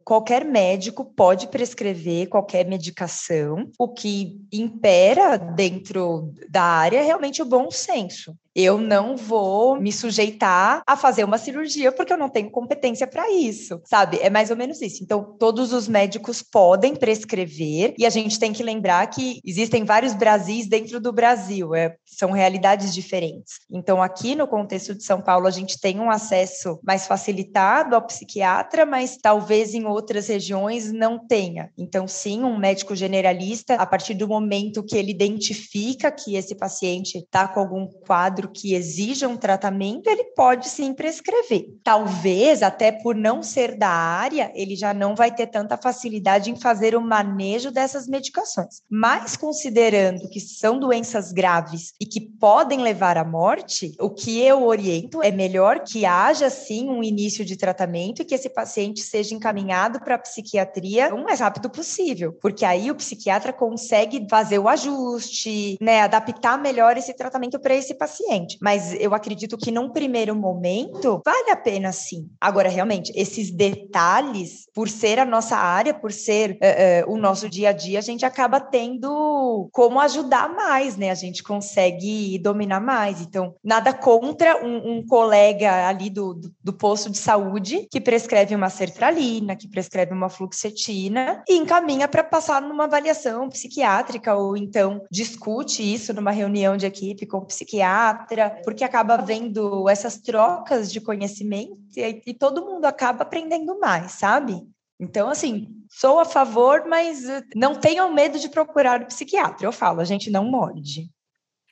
Qualquer 0.06 0.44
médico 0.44 1.04
pode 1.04 1.48
prescrever 1.48 2.28
qualquer 2.28 2.64
medicação. 2.64 3.68
O 3.76 3.88
que 3.88 4.40
impera 4.52 5.36
dentro 5.36 6.32
da 6.48 6.62
área 6.62 6.98
é 6.98 7.02
realmente 7.02 7.42
o 7.42 7.44
bom 7.44 7.72
senso 7.72 8.38
eu 8.56 8.78
não 8.78 9.18
vou 9.18 9.78
me 9.78 9.92
sujeitar 9.92 10.80
a 10.86 10.96
fazer 10.96 11.24
uma 11.24 11.36
cirurgia 11.36 11.92
porque 11.92 12.10
eu 12.10 12.16
não 12.16 12.30
tenho 12.30 12.50
competência 12.50 13.06
para 13.06 13.30
isso, 13.30 13.82
sabe? 13.84 14.18
É 14.22 14.30
mais 14.30 14.50
ou 14.50 14.56
menos 14.56 14.80
isso. 14.80 15.04
Então, 15.04 15.36
todos 15.38 15.74
os 15.74 15.86
médicos 15.86 16.42
podem 16.42 16.96
prescrever 16.96 17.94
e 17.98 18.06
a 18.06 18.10
gente 18.10 18.38
tem 18.38 18.54
que 18.54 18.62
lembrar 18.62 19.06
que 19.08 19.40
existem 19.44 19.84
vários 19.84 20.14
Brasis 20.14 20.66
dentro 20.66 20.98
do 20.98 21.12
Brasil, 21.12 21.74
é, 21.74 21.96
são 22.06 22.30
realidades 22.30 22.94
diferentes. 22.94 23.58
Então, 23.70 24.02
aqui 24.02 24.34
no 24.34 24.46
contexto 24.46 24.94
de 24.94 25.04
São 25.04 25.20
Paulo, 25.20 25.46
a 25.46 25.50
gente 25.50 25.78
tem 25.78 26.00
um 26.00 26.10
acesso 26.10 26.80
mais 26.82 27.06
facilitado 27.06 27.94
ao 27.94 28.06
psiquiatra, 28.06 28.86
mas 28.86 29.18
talvez 29.18 29.74
em 29.74 29.84
outras 29.84 30.28
regiões 30.28 30.90
não 30.90 31.18
tenha. 31.18 31.70
Então, 31.76 32.08
sim, 32.08 32.42
um 32.42 32.56
médico 32.56 32.96
generalista, 32.96 33.74
a 33.74 33.84
partir 33.84 34.14
do 34.14 34.26
momento 34.26 34.82
que 34.82 34.96
ele 34.96 35.10
identifica 35.10 36.10
que 36.10 36.36
esse 36.36 36.54
paciente 36.54 37.18
está 37.18 37.46
com 37.46 37.60
algum 37.60 37.86
quadro 37.86 38.45
quadro 38.46 38.48
que 38.48 38.74
exija 38.74 39.28
um 39.28 39.36
tratamento, 39.36 40.08
ele 40.08 40.24
pode 40.36 40.68
sim 40.68 40.94
prescrever. 40.94 41.66
Talvez, 41.82 42.62
até 42.62 42.92
por 42.92 43.14
não 43.14 43.42
ser 43.42 43.76
da 43.76 43.88
área, 43.88 44.50
ele 44.54 44.76
já 44.76 44.94
não 44.94 45.14
vai 45.14 45.34
ter 45.34 45.46
tanta 45.48 45.76
facilidade 45.76 46.50
em 46.50 46.56
fazer 46.56 46.94
o 46.94 47.00
manejo 47.00 47.70
dessas 47.70 48.06
medicações. 48.06 48.82
Mas, 48.88 49.36
considerando 49.36 50.28
que 50.28 50.40
são 50.40 50.78
doenças 50.78 51.32
graves 51.32 51.92
e 52.00 52.06
que 52.06 52.20
podem 52.20 52.80
levar 52.80 53.18
à 53.18 53.24
morte, 53.24 53.92
o 54.00 54.10
que 54.10 54.40
eu 54.40 54.64
oriento 54.64 55.22
é 55.22 55.30
melhor 55.30 55.80
que 55.80 56.04
haja 56.04 56.48
sim 56.48 56.88
um 56.88 57.02
início 57.02 57.44
de 57.44 57.56
tratamento 57.56 58.22
e 58.22 58.24
que 58.24 58.34
esse 58.34 58.48
paciente 58.48 59.00
seja 59.00 59.34
encaminhado 59.34 60.00
para 60.00 60.14
a 60.14 60.18
psiquiatria 60.18 61.14
o 61.14 61.22
mais 61.22 61.40
rápido 61.40 61.68
possível, 61.70 62.32
porque 62.40 62.64
aí 62.64 62.90
o 62.90 62.94
psiquiatra 62.94 63.52
consegue 63.52 64.26
fazer 64.28 64.58
o 64.58 64.68
ajuste, 64.68 65.76
né, 65.80 66.00
adaptar 66.02 66.60
melhor 66.60 66.96
esse 66.96 67.14
tratamento 67.14 67.58
para 67.58 67.74
esse 67.74 67.94
paciente 67.94 68.35
Mas 68.60 68.94
eu 68.94 69.14
acredito 69.14 69.56
que 69.56 69.70
num 69.70 69.88
primeiro 69.90 70.34
momento 70.34 71.20
vale 71.24 71.50
a 71.50 71.56
pena 71.56 71.92
sim. 71.92 72.28
Agora, 72.40 72.68
realmente, 72.68 73.12
esses 73.14 73.50
detalhes, 73.50 74.66
por 74.74 74.88
ser 74.88 75.18
a 75.18 75.24
nossa 75.24 75.56
área, 75.56 75.94
por 75.94 76.12
ser 76.12 76.52
uh, 76.52 77.08
uh, 77.08 77.14
o 77.14 77.16
nosso 77.16 77.48
dia 77.48 77.70
a 77.70 77.72
dia, 77.72 77.98
a 77.98 78.02
gente 78.02 78.24
acaba 78.24 78.60
tendo 78.60 79.68
como 79.72 80.00
ajudar 80.00 80.54
mais, 80.54 80.96
né? 80.96 81.10
A 81.10 81.14
gente 81.14 81.42
consegue 81.42 82.38
dominar 82.38 82.80
mais. 82.80 83.20
Então, 83.20 83.54
nada 83.62 83.92
contra 83.92 84.64
um, 84.64 84.98
um 84.98 85.06
colega 85.06 85.88
ali 85.88 86.10
do, 86.10 86.34
do, 86.34 86.52
do, 86.62 86.72
posto 86.72 87.10
de 87.10 87.18
saúde 87.18 87.86
que 87.90 88.00
prescreve 88.00 88.54
uma 88.54 88.68
sertralina, 88.68 89.56
que 89.56 89.68
prescreve 89.68 90.12
uma 90.12 90.28
fluoxetina 90.28 91.42
e 91.48 91.56
encaminha 91.56 92.08
para 92.08 92.22
passar 92.22 92.60
numa 92.60 92.84
avaliação 92.84 93.48
psiquiátrica 93.48 94.34
ou 94.34 94.56
então 94.56 95.02
discute 95.10 95.82
isso 95.82 96.12
numa 96.12 96.30
reunião 96.30 96.76
de 96.76 96.86
equipe 96.86 97.26
com 97.26 97.38
o 97.38 97.46
psiquiatra 97.46 98.15
porque 98.64 98.84
acaba 98.84 99.16
vendo 99.16 99.88
essas 99.88 100.18
trocas 100.18 100.90
de 100.92 101.00
conhecimento 101.00 101.78
e, 101.96 102.22
e 102.26 102.34
todo 102.34 102.64
mundo 102.64 102.84
acaba 102.84 103.22
aprendendo 103.22 103.78
mais, 103.78 104.12
sabe? 104.12 104.62
Então, 104.98 105.28
assim, 105.28 105.68
sou 105.90 106.18
a 106.18 106.24
favor, 106.24 106.84
mas 106.88 107.28
eh, 107.28 107.42
não 107.54 107.74
tenham 107.74 108.12
medo 108.12 108.38
de 108.38 108.48
procurar 108.48 109.02
o 109.02 109.06
psiquiatra. 109.06 109.66
Eu 109.66 109.72
falo, 109.72 110.00
a 110.00 110.04
gente 110.04 110.30
não 110.30 110.44
morde. 110.44 111.10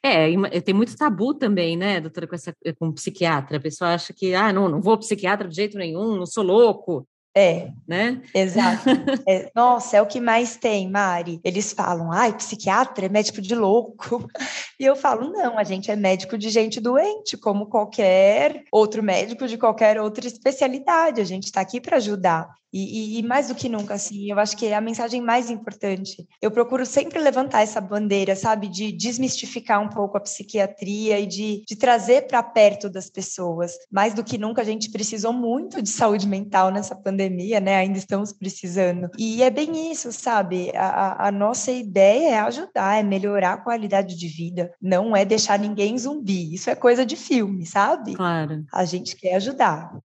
É, 0.03 0.61
tem 0.61 0.75
muito 0.75 0.95
tabu 0.95 1.33
também, 1.33 1.79
né, 1.79 1.99
doutora, 1.99 2.27
com, 2.27 2.35
essa, 2.35 2.55
com 2.79 2.93
psiquiatra. 2.93 3.57
A 3.57 3.61
pessoa 3.61 3.95
acha 3.95 4.13
que, 4.13 4.35
ah, 4.35 4.53
não, 4.53 4.69
não 4.69 4.83
vou 4.83 4.99
psiquiatra 4.99 5.49
de 5.49 5.57
jeito 5.57 5.79
nenhum, 5.79 6.17
não 6.17 6.27
sou 6.27 6.45
louco. 6.45 7.09
É, 7.37 7.69
né? 7.87 8.23
Exato. 8.33 8.85
É, 9.27 9.51
nossa, 9.55 9.97
é 9.97 10.03
o 10.03 10.07
que 10.07 10.21
mais 10.21 10.57
tem, 10.57 10.89
Mari. 10.91 11.41
Eles 11.43 11.73
falam, 11.73 12.13
ai, 12.13 12.37
psiquiatra 12.37 13.07
é 13.07 13.09
médico 13.09 13.41
de 13.41 13.55
louco. 13.55 14.29
E 14.79 14.85
eu 14.85 14.97
falo, 14.97 15.31
não, 15.31 15.57
a 15.57 15.63
gente 15.63 15.89
é 15.89 15.95
médico 15.95 16.37
de 16.37 16.51
gente 16.51 16.81
doente, 16.81 17.37
como 17.37 17.67
qualquer 17.67 18.65
outro 18.73 19.05
médico 19.05 19.47
de 19.47 19.57
qualquer 19.57 20.01
outra 20.01 20.27
especialidade. 20.27 21.21
A 21.21 21.25
gente 21.25 21.45
está 21.45 21.61
aqui 21.61 21.81
para 21.81 21.97
ajudar. 21.99 22.49
E, 22.75 23.15
e, 23.15 23.19
e, 23.21 23.23
mais 23.23 23.47
do 23.47 23.55
que 23.55 23.69
nunca, 23.69 23.95
assim, 23.95 24.29
eu 24.29 24.37
acho 24.41 24.57
que 24.57 24.67
é 24.67 24.75
a 24.75 24.81
mensagem 24.81 25.21
mais 25.21 25.49
importante. 25.49 26.27
Eu 26.43 26.51
procuro 26.51 26.85
sempre 26.85 27.21
levantar 27.21 27.63
essa 27.63 27.81
bandeira, 27.81 28.35
sabe, 28.35 28.67
de 28.67 28.91
desmistificar 28.91 29.81
um 29.81 29.89
pouco 29.89 30.17
a 30.17 30.21
psiquiatria 30.21 31.21
e 31.21 31.27
de, 31.27 31.65
de 31.69 31.77
trazer 31.77 32.27
para 32.27 32.43
perto 32.43 32.91
das 32.91 33.09
pessoas. 33.09 33.75
Mais 33.93 34.13
do 34.13 34.25
que 34.25 34.37
nunca, 34.37 34.61
a 34.61 34.65
gente 34.65 34.91
precisou 34.91 35.33
muito 35.33 35.81
de 35.81 35.89
saúde 35.89 36.27
mental 36.27 36.73
nessa 36.73 36.97
pandemia, 36.97 37.61
né? 37.61 37.77
Ainda 37.77 37.97
estamos 37.97 38.33
precisando. 38.33 39.09
E 39.17 39.41
é 39.45 39.51
bem 39.51 39.93
isso, 39.93 40.11
sabe? 40.11 40.73
A, 40.75 41.29
a 41.29 41.31
nossa 41.31 41.71
ideia 41.71 42.31
é 42.31 42.39
ajudar, 42.41 42.99
é 42.99 43.05
melhorar 43.05 43.53
a 43.53 43.59
qualidade 43.59 44.17
de 44.17 44.27
vida, 44.27 44.73
não 44.83 45.17
é 45.17 45.25
deixar 45.25 45.61
ninguém 45.61 45.97
zumbi. 45.97 46.53
Isso 46.53 46.69
é 46.69 46.75
coisa 46.75 47.07
de 47.07 47.15
filme, 47.15 47.65
sabe? 47.65 48.17
Claro. 48.17 48.65
A 48.73 48.85
gente 48.85 49.15
quer 49.15 49.37
ajudar. 49.37 49.97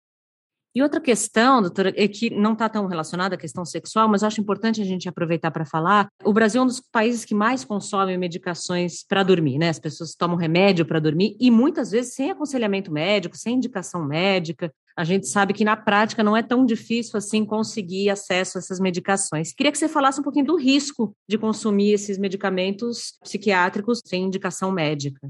E 0.80 0.82
outra 0.82 1.02
questão, 1.02 1.62
doutora, 1.62 1.94
é 1.94 2.08
que 2.08 2.30
não 2.30 2.54
está 2.54 2.70
tão 2.70 2.88
relacionada 2.88 3.36
à 3.36 3.38
questão 3.38 3.66
sexual, 3.66 4.08
mas 4.08 4.24
acho 4.24 4.40
importante 4.40 4.82
a 4.82 4.86
gente 4.86 5.10
aproveitar 5.10 5.52
para 5.52 5.66
falar. 5.66 6.08
O 6.24 6.32
Brasil 6.32 6.62
é 6.62 6.64
um 6.64 6.68
dos 6.68 6.80
países 6.80 7.26
que 7.26 7.36
mais 7.36 7.66
consome 7.66 8.18
medicações 8.18 9.04
para 9.04 9.22
dormir, 9.22 9.58
né? 9.58 9.68
As 9.68 9.78
pessoas 9.78 10.16
tomam 10.16 10.38
remédio 10.38 10.86
para 10.86 11.02
dormir 11.02 11.36
e 11.38 11.52
muitas 11.52 11.92
vezes 11.92 12.14
sem 12.14 12.32
aconselhamento 12.32 12.94
médico, 12.94 13.36
sem 13.36 13.58
indicação 13.58 14.06
médica. 14.06 14.72
A 14.96 15.04
gente 15.04 15.28
sabe 15.28 15.54
que 15.54 15.66
na 15.66 15.76
prática 15.76 16.24
não 16.24 16.38
é 16.38 16.42
tão 16.42 16.66
difícil 16.66 17.18
assim 17.18 17.44
conseguir 17.44 18.10
acesso 18.10 18.58
a 18.58 18.60
essas 18.60 18.80
medicações. 18.80 19.52
Queria 19.52 19.74
que 19.74 19.78
você 19.78 19.90
falasse 19.90 20.22
um 20.22 20.24
pouquinho 20.24 20.46
do 20.46 20.56
risco 20.56 21.14
de 21.28 21.38
consumir 21.38 21.92
esses 21.92 22.18
medicamentos 22.18 23.18
psiquiátricos 23.22 24.00
sem 24.06 24.24
indicação 24.24 24.72
médica 24.72 25.30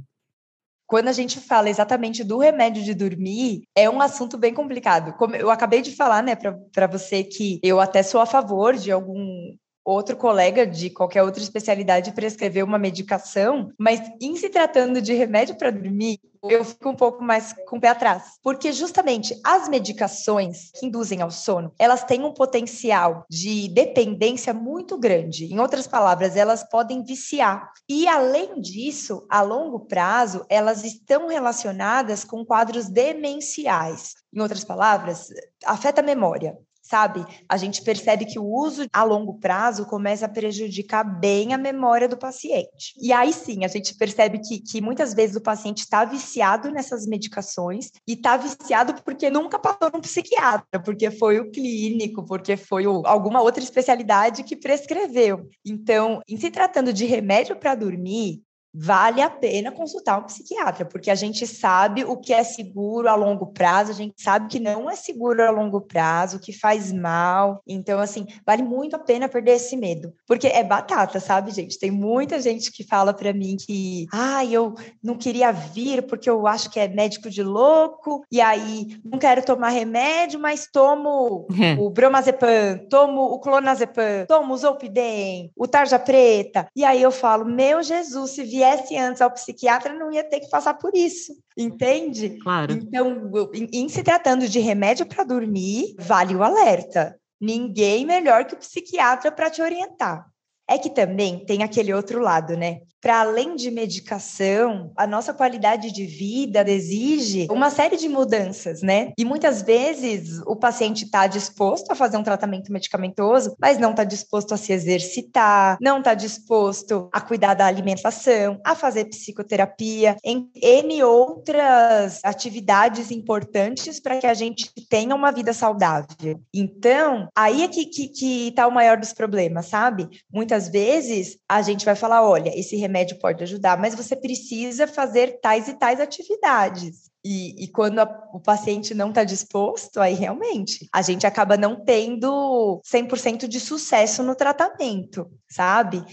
quando 0.90 1.08
a 1.08 1.14
gente 1.14 1.40
fala 1.40 1.70
exatamente 1.70 2.24
do 2.24 2.40
remédio 2.40 2.84
de 2.84 2.96
dormir, 2.96 3.62
é 3.76 3.88
um 3.88 4.02
assunto 4.02 4.40
bem 4.40 4.56
complicado. 4.56 5.16
Como 5.18 5.36
eu 5.36 5.52
acabei 5.52 5.84
de 5.84 5.96
falar, 5.96 6.24
né, 6.24 6.36
para 6.36 6.88
você 6.88 7.24
que 7.24 7.60
eu 7.62 7.80
até 7.80 8.02
sou 8.02 8.20
a 8.20 8.26
favor 8.26 8.76
de 8.76 8.92
algum 8.92 9.56
outro 9.90 10.16
colega 10.16 10.66
de 10.66 10.90
qualquer 10.90 11.24
outra 11.24 11.42
especialidade 11.42 12.12
prescrever 12.12 12.64
uma 12.64 12.78
medicação, 12.78 13.72
mas 13.78 14.02
em 14.22 14.36
se 14.36 14.50
tratando 14.50 15.02
de 15.02 15.14
remédio 15.14 15.56
para 15.56 15.72
dormir, 15.72 16.20
eu 16.44 16.64
fico 16.64 16.90
um 16.90 16.96
pouco 16.96 17.22
mais 17.22 17.54
com 17.68 17.78
o 17.78 17.82
pé 17.82 17.90
atrás, 17.90 18.38
porque 18.42 18.72
justamente 18.72 19.38
as 19.44 19.68
medicações 19.68 20.72
que 20.72 20.86
induzem 20.86 21.22
ao 21.22 21.32
sono, 21.32 21.74
elas 21.78 22.04
têm 22.04 22.24
um 22.24 22.34
potencial 22.34 23.26
de 23.30 23.68
dependência 23.70 24.54
muito 24.54 24.98
grande. 24.98 25.46
Em 25.46 25.60
outras 25.60 25.86
palavras, 25.86 26.38
elas 26.38 26.64
podem 26.64 27.04
viciar. 27.04 27.70
E 27.90 28.08
além 28.08 28.62
disso, 28.62 29.26
a 29.30 29.42
longo 29.42 29.82
prazo, 29.82 30.46
elas 30.48 30.86
estão 30.86 31.28
relacionadas 31.28 32.24
com 32.24 32.46
quadros 32.46 32.88
demenciais. 32.88 34.14
Em 34.34 34.40
outras 34.40 34.64
palavras, 34.64 35.28
afeta 35.66 36.00
a 36.00 36.04
memória 36.04 36.58
sabe? 36.90 37.26
A 37.48 37.56
gente 37.56 37.84
percebe 37.84 38.26
que 38.26 38.40
o 38.40 38.46
uso 38.46 38.88
a 38.92 39.04
longo 39.04 39.36
prazo 39.36 39.86
começa 39.86 40.26
a 40.26 40.30
prejudicar 40.30 41.04
bem 41.04 41.54
a 41.54 41.58
memória 41.58 42.08
do 42.08 42.18
paciente. 42.18 42.94
E 43.00 43.14
aí 43.14 43.32
sim, 43.32 43.64
a 43.64 43.68
gente 43.68 43.96
percebe 43.96 44.40
que, 44.40 44.60
que 44.60 44.82
muitas 44.82 45.14
vezes 45.14 45.36
o 45.36 45.42
paciente 45.42 45.80
está 45.80 46.04
viciado 46.04 46.72
nessas 46.72 47.06
medicações 47.06 47.92
e 48.08 48.14
está 48.14 48.38
viciado 48.38 48.96
porque 49.04 49.30
nunca 49.30 49.60
passou 49.60 49.92
num 49.94 50.02
psiquiatra, 50.02 50.82
porque 50.84 51.12
foi 51.12 51.40
o 51.40 51.52
clínico, 51.52 52.26
porque 52.26 52.58
foi 52.58 52.88
o, 52.88 53.04
alguma 53.06 53.42
outra 53.42 53.64
especialidade 53.64 54.44
que 54.44 54.56
prescreveu. 54.56 55.48
Então, 55.64 56.22
em 56.28 56.38
se 56.38 56.50
tratando 56.50 56.92
de 56.92 57.06
remédio 57.06 57.56
para 57.56 57.76
dormir, 57.76 58.42
vale 58.74 59.22
a 59.22 59.30
pena 59.30 59.72
consultar 59.72 60.20
um 60.20 60.24
psiquiatra, 60.24 60.86
porque 60.86 61.10
a 61.10 61.16
gente 61.16 61.46
sabe 61.48 62.04
o 62.04 62.16
que 62.16 62.34
é 62.34 62.44
seguro 62.44 63.10
a 63.10 63.16
longo 63.16 63.48
prazo, 63.48 63.92
a 63.92 63.96
gente 63.96 64.22
sabe 64.22 64.48
que 64.48 64.60
não 64.60 64.90
é 64.90 64.96
seguro 64.96 65.44
a 65.44 65.50
longo 65.50 65.82
prazo, 65.82 66.40
que 66.40 66.54
faz 66.54 66.92
mal. 66.92 67.62
Então, 67.68 68.00
assim, 68.00 68.26
vale 68.46 68.64
muito 68.64 68.96
a 68.96 69.00
pena 69.00 69.28
perder 69.28 69.54
esse 69.54 69.76
medo, 69.76 70.14
porque 70.28 70.48
é 70.48 70.64
batata, 70.64 71.20
sabe, 71.20 71.52
gente? 71.52 71.80
Tem 71.80 71.92
muita 71.92 72.40
gente 72.42 72.72
que 72.72 72.84
fala 72.84 73.14
para 73.14 73.34
mim 73.34 73.58
que, 73.60 74.08
ah, 74.14 74.46
eu 74.46 74.76
não 75.04 75.16
queria 75.16 75.52
vir 75.52 76.04
porque 76.04 76.30
eu 76.30 76.48
acho 76.48 76.70
que 76.70 76.80
é 76.80 76.88
médico 76.88 77.30
de 77.30 77.44
louco, 77.44 78.24
e 78.32 78.40
aí 78.40 79.00
não 79.04 79.18
quero 79.18 79.44
tomar 79.44 79.70
remédio, 79.70 80.40
mas 80.40 80.68
tomo 80.72 81.48
é. 81.60 81.74
o 81.80 81.90
bromazepam, 81.90 82.86
tomo 82.90 83.22
o 83.22 83.40
clonazepam, 83.40 84.26
tomo 84.28 84.54
o 84.54 84.58
zolpidem, 84.58 85.52
o 85.56 85.68
tarja 85.68 85.98
preta. 85.98 86.68
E 86.76 86.84
aí 86.84 87.02
eu 87.02 87.12
falo, 87.12 87.46
meu 87.46 87.82
Jesus, 87.82 88.32
se 88.32 88.44
vier 88.44 88.59
viesse 88.60 88.98
antes 88.98 89.22
ao 89.22 89.32
psiquiatra, 89.32 89.94
não 89.94 90.12
ia 90.12 90.24
ter 90.24 90.42
que 90.42 90.50
passar 90.50 90.74
por 90.74 90.94
isso, 90.94 91.34
entende? 91.58 92.38
Claro. 92.42 92.74
Então, 92.74 93.32
em, 93.54 93.70
em 93.72 93.90
se 93.90 94.04
tratando 94.04 94.48
de 94.48 94.60
remédio 94.60 95.06
para 95.06 95.24
dormir, 95.24 95.96
vale 95.98 96.36
o 96.36 96.44
alerta. 96.44 97.18
Ninguém 97.40 98.06
melhor 98.06 98.46
que 98.46 98.54
o 98.54 98.58
psiquiatra 98.58 99.32
para 99.32 99.50
te 99.50 99.62
orientar. 99.62 100.26
É 100.70 100.78
que 100.78 100.90
também 100.90 101.44
tem 101.46 101.64
aquele 101.64 101.94
outro 101.94 102.20
lado, 102.20 102.56
né? 102.56 102.82
Para 103.02 103.22
além 103.22 103.56
de 103.56 103.72
medicação, 103.72 104.92
a 104.96 105.08
nossa 105.08 105.34
qualidade 105.34 105.92
de 105.92 106.06
vida 106.06 106.70
exige 106.70 107.48
uma 107.50 107.70
série 107.70 107.96
de 107.96 108.10
mudanças, 108.10 108.82
né? 108.82 109.14
E 109.18 109.24
muitas 109.24 109.62
vezes 109.62 110.42
o 110.46 110.56
paciente 110.56 111.06
está 111.06 111.26
disposto 111.28 111.92
a 111.92 111.96
fazer 111.96 112.18
um 112.18 112.24
tratamento 112.24 112.72
medicamentoso, 112.72 113.56
mas 113.60 113.78
não 113.78 113.92
está 113.92 114.04
disposto 114.04 114.54
a 114.54 114.58
se 114.58 114.74
exercitar, 114.74 115.78
não 115.82 116.00
está 116.00 116.14
disposto 116.14 117.10
a 117.14 117.22
cuidar 117.22 117.54
da 117.54 117.66
alimentação, 117.66 118.60
a 118.66 118.76
fazer 118.76 119.06
psicoterapia, 119.06 120.18
em 120.24 120.50
N 120.62 121.04
outras 121.04 122.20
atividades 122.24 123.12
importantes 123.12 124.00
para 124.00 124.18
que 124.18 124.28
a 124.28 124.34
gente 124.34 124.72
tenha 124.90 125.16
uma 125.16 125.32
vida 125.32 125.54
saudável. 125.54 126.40
Então, 126.54 127.30
aí 127.36 127.64
é 127.64 127.68
que, 127.68 127.86
que, 127.86 128.08
que 128.10 128.52
tá 128.52 128.68
o 128.68 128.72
maior 128.72 128.98
dos 128.98 129.14
problemas, 129.14 129.68
sabe? 129.68 130.10
Muitas 130.32 130.68
vezes 130.68 131.38
a 131.48 131.62
gente 131.62 131.86
vai 131.86 131.96
falar: 131.96 132.28
olha, 132.28 132.52
esse 132.58 132.76
remédio 132.76 132.89
pode 133.20 133.44
ajudar, 133.44 133.78
mas 133.80 133.96
você 133.96 134.16
precisa 134.16 134.88
fazer 134.88 135.40
tais 135.42 135.68
e 135.68 135.74
tais 135.74 136.00
atividades. 136.00 137.10
E, 137.24 137.64
e 137.64 137.68
quando 137.68 138.00
a, 138.00 138.30
o 138.34 138.40
paciente 138.40 138.94
não 138.94 139.10
está 139.10 139.24
disposto, 139.24 140.00
aí 140.00 140.14
realmente 140.14 140.88
a 140.94 141.02
gente 141.02 141.28
acaba 141.28 141.58
não 141.58 141.84
tendo 141.84 142.82
100% 142.86 143.48
de 143.48 143.60
sucesso 143.60 144.24
no 144.24 144.36
tratamento, 144.36 145.30
sabe? 145.50 146.04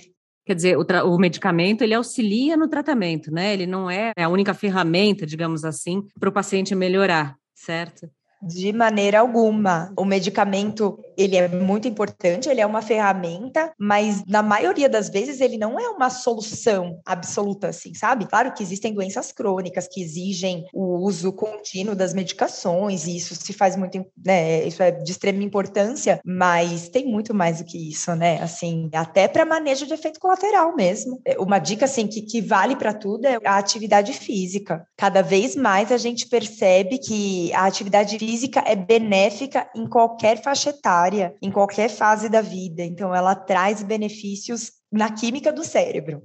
Quer 0.44 0.54
dizer, 0.54 0.78
o, 0.78 0.84
o, 1.12 1.18
medicamento 1.18 1.82
ele 1.82 1.94
auxilia 1.94 2.56
no 2.56 2.68
tratamento, 2.68 3.32
né? 3.32 3.52
Ele 3.52 3.66
não 3.66 3.90
é 3.90 4.12
a 4.16 4.28
única 4.28 4.54
ferramenta, 4.54 5.26
digamos 5.26 5.64
assim, 5.64 6.02
para 6.18 6.28
o 6.28 6.32
paciente 6.32 6.74
melhorar, 6.74 7.36
certo? 7.54 8.08
De 8.40 8.72
maneira 8.72 9.20
alguma. 9.20 9.92
O 9.98 10.04
medicamento, 10.04 10.98
ele 11.16 11.36
é 11.36 11.48
muito 11.48 11.88
importante, 11.88 12.48
ele 12.48 12.60
é 12.60 12.66
uma 12.66 12.82
ferramenta, 12.82 13.72
mas 13.78 14.24
na 14.26 14.42
maioria 14.42 14.88
das 14.88 15.08
vezes 15.08 15.40
ele 15.40 15.56
não 15.56 15.78
é 15.78 15.88
uma 15.88 16.10
solução 16.10 17.00
absoluta, 17.04 17.68
assim, 17.68 17.94
sabe? 17.94 18.26
Claro 18.26 18.52
que 18.52 18.62
existem 18.62 18.92
doenças 18.92 19.32
crônicas 19.32 19.88
que 19.88 20.02
exigem 20.02 20.64
o 20.72 20.98
uso 20.98 21.32
contínuo 21.32 21.94
das 21.94 22.12
medicações, 22.12 23.06
e 23.06 23.16
isso 23.16 23.34
se 23.34 23.52
faz 23.52 23.76
muito, 23.76 24.04
né? 24.24 24.64
Isso 24.66 24.82
é 24.82 24.90
de 24.90 25.10
extrema 25.10 25.42
importância, 25.42 26.20
mas 26.24 26.88
tem 26.88 27.06
muito 27.06 27.34
mais 27.34 27.58
do 27.58 27.64
que 27.64 27.90
isso, 27.90 28.14
né? 28.14 28.40
Assim, 28.42 28.88
até 28.92 29.28
para 29.28 29.44
manejo 29.44 29.86
de 29.86 29.94
efeito 29.94 30.20
colateral 30.20 30.74
mesmo. 30.74 31.20
É, 31.24 31.38
uma 31.38 31.58
dica, 31.58 31.84
assim, 31.84 32.06
que, 32.06 32.22
que 32.22 32.40
vale 32.40 32.76
para 32.76 32.92
tudo 32.92 33.26
é 33.26 33.38
a 33.44 33.56
atividade 33.56 34.12
física. 34.12 34.86
Cada 34.96 35.22
vez 35.22 35.56
mais 35.56 35.90
a 35.92 35.96
gente 35.96 36.28
percebe 36.28 36.98
que 36.98 37.52
a 37.54 37.66
atividade 37.66 38.18
física 38.18 38.62
é 38.66 38.74
benéfica 38.74 39.68
em 39.74 39.86
qualquer 39.86 40.42
faixa 40.42 40.70
etária, 40.70 41.05
em 41.40 41.50
qualquer 41.50 41.88
fase 41.88 42.28
da 42.28 42.40
vida. 42.40 42.82
Então, 42.82 43.14
ela 43.14 43.34
traz 43.34 43.82
benefícios 43.82 44.72
na 44.90 45.12
química 45.12 45.52
do 45.52 45.64
cérebro. 45.64 46.22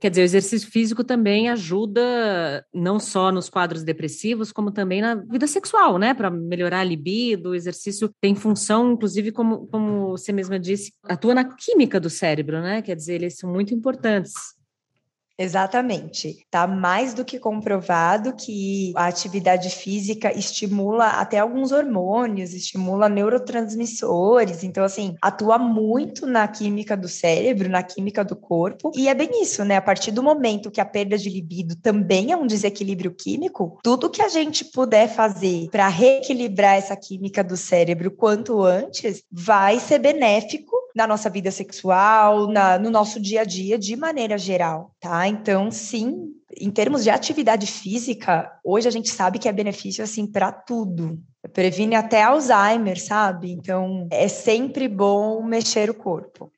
Quer 0.00 0.10
dizer, 0.10 0.22
o 0.22 0.24
exercício 0.24 0.70
físico 0.70 1.02
também 1.02 1.48
ajuda 1.48 2.62
não 2.74 3.00
só 3.00 3.32
nos 3.32 3.48
quadros 3.48 3.82
depressivos, 3.82 4.52
como 4.52 4.70
também 4.70 5.00
na 5.00 5.14
vida 5.14 5.46
sexual, 5.46 5.98
né? 5.98 6.12
Para 6.12 6.30
melhorar 6.30 6.80
a 6.80 6.84
libido. 6.84 7.50
O 7.50 7.54
exercício 7.54 8.10
tem 8.20 8.34
função, 8.34 8.92
inclusive, 8.92 9.32
como, 9.32 9.66
como 9.68 10.10
você 10.10 10.30
mesma 10.30 10.58
disse, 10.58 10.92
atua 11.04 11.34
na 11.34 11.44
química 11.44 11.98
do 11.98 12.10
cérebro, 12.10 12.60
né? 12.60 12.82
Quer 12.82 12.96
dizer, 12.96 13.14
eles 13.14 13.38
são 13.38 13.50
muito 13.50 13.72
importantes. 13.72 14.34
Exatamente. 15.36 16.28
Está 16.28 16.66
mais 16.66 17.12
do 17.12 17.24
que 17.24 17.40
comprovado 17.40 18.34
que 18.34 18.92
a 18.94 19.06
atividade 19.06 19.68
física 19.68 20.32
estimula 20.32 21.06
até 21.08 21.40
alguns 21.40 21.72
hormônios, 21.72 22.54
estimula 22.54 23.08
neurotransmissores, 23.08 24.62
então 24.62 24.84
assim, 24.84 25.16
atua 25.20 25.58
muito 25.58 26.24
na 26.24 26.46
química 26.46 26.96
do 26.96 27.08
cérebro, 27.08 27.68
na 27.68 27.82
química 27.82 28.24
do 28.24 28.36
corpo, 28.36 28.92
e 28.94 29.08
é 29.08 29.14
bem 29.14 29.42
isso, 29.42 29.64
né? 29.64 29.76
A 29.76 29.82
partir 29.82 30.12
do 30.12 30.22
momento 30.22 30.70
que 30.70 30.80
a 30.80 30.84
perda 30.84 31.18
de 31.18 31.28
libido 31.28 31.74
também 31.76 32.30
é 32.30 32.36
um 32.36 32.46
desequilíbrio 32.46 33.12
químico, 33.12 33.78
tudo 33.82 34.10
que 34.10 34.22
a 34.22 34.28
gente 34.28 34.64
puder 34.66 35.08
fazer 35.08 35.68
para 35.70 35.88
reequilibrar 35.88 36.76
essa 36.76 36.96
química 36.96 37.42
do 37.42 37.56
cérebro 37.56 38.12
quanto 38.12 38.62
antes 38.62 39.22
vai 39.32 39.80
ser 39.80 39.98
benéfico 39.98 40.73
na 40.94 41.06
nossa 41.06 41.28
vida 41.28 41.50
sexual, 41.50 42.46
na, 42.46 42.78
no 42.78 42.90
nosso 42.90 43.20
dia 43.20 43.40
a 43.40 43.44
dia, 43.44 43.76
de 43.76 43.96
maneira 43.96 44.38
geral, 44.38 44.94
tá? 45.00 45.26
Então, 45.26 45.70
sim, 45.70 46.32
em 46.56 46.70
termos 46.70 47.02
de 47.02 47.10
atividade 47.10 47.66
física, 47.66 48.50
hoje 48.64 48.86
a 48.86 48.90
gente 48.90 49.10
sabe 49.10 49.38
que 49.38 49.48
é 49.48 49.52
benefício 49.52 50.04
assim 50.04 50.26
para 50.26 50.52
tudo. 50.52 51.18
Previne 51.52 51.96
até 51.96 52.22
Alzheimer, 52.22 53.00
sabe? 53.00 53.50
Então, 53.50 54.06
é 54.10 54.28
sempre 54.28 54.86
bom 54.86 55.42
mexer 55.42 55.90
o 55.90 55.94
corpo. 55.94 56.50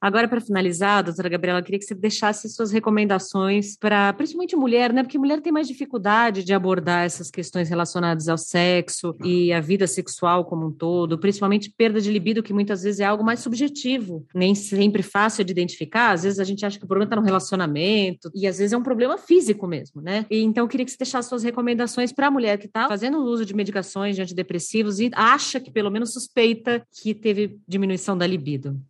Agora, 0.00 0.28
para 0.28 0.40
finalizar, 0.40 1.02
doutora 1.02 1.28
Gabriela, 1.28 1.58
eu 1.58 1.64
queria 1.64 1.78
que 1.78 1.84
você 1.84 1.94
deixasse 1.94 2.48
suas 2.48 2.70
recomendações 2.70 3.76
para, 3.76 4.12
principalmente 4.12 4.54
mulher, 4.54 4.92
né? 4.92 5.02
Porque 5.02 5.18
mulher 5.18 5.40
tem 5.40 5.52
mais 5.52 5.66
dificuldade 5.66 6.44
de 6.44 6.54
abordar 6.54 7.04
essas 7.04 7.30
questões 7.30 7.68
relacionadas 7.68 8.28
ao 8.28 8.38
sexo 8.38 9.14
e 9.24 9.52
à 9.52 9.60
vida 9.60 9.88
sexual 9.88 10.44
como 10.44 10.66
um 10.66 10.72
todo, 10.72 11.18
principalmente 11.18 11.72
perda 11.76 12.00
de 12.00 12.12
libido, 12.12 12.44
que 12.44 12.52
muitas 12.52 12.82
vezes 12.84 13.00
é 13.00 13.04
algo 13.04 13.24
mais 13.24 13.40
subjetivo, 13.40 14.24
nem 14.32 14.54
sempre 14.54 15.02
fácil 15.02 15.44
de 15.44 15.50
identificar. 15.50 16.12
Às 16.12 16.22
vezes 16.22 16.38
a 16.38 16.44
gente 16.44 16.64
acha 16.64 16.78
que 16.78 16.84
o 16.84 16.88
problema 16.88 17.06
está 17.06 17.16
no 17.16 17.26
relacionamento 17.26 18.30
e 18.32 18.46
às 18.46 18.58
vezes 18.58 18.72
é 18.72 18.76
um 18.76 18.82
problema 18.82 19.18
físico 19.18 19.66
mesmo, 19.66 20.00
né? 20.00 20.26
E, 20.30 20.40
então, 20.42 20.64
eu 20.64 20.68
queria 20.68 20.86
que 20.86 20.92
você 20.92 20.98
deixasse 20.98 21.28
suas 21.28 21.42
recomendações 21.42 22.12
para 22.12 22.28
a 22.28 22.30
mulher 22.30 22.56
que 22.56 22.66
está 22.66 22.86
fazendo 22.86 23.18
uso 23.18 23.44
de 23.44 23.54
medicações 23.54 24.14
de 24.14 24.22
antidepressivos 24.22 25.00
e 25.00 25.10
acha 25.14 25.58
que, 25.58 25.72
pelo 25.72 25.90
menos, 25.90 26.12
suspeita 26.12 26.86
que 27.02 27.14
teve 27.14 27.58
diminuição 27.66 28.16
da 28.16 28.26
libido. 28.26 28.80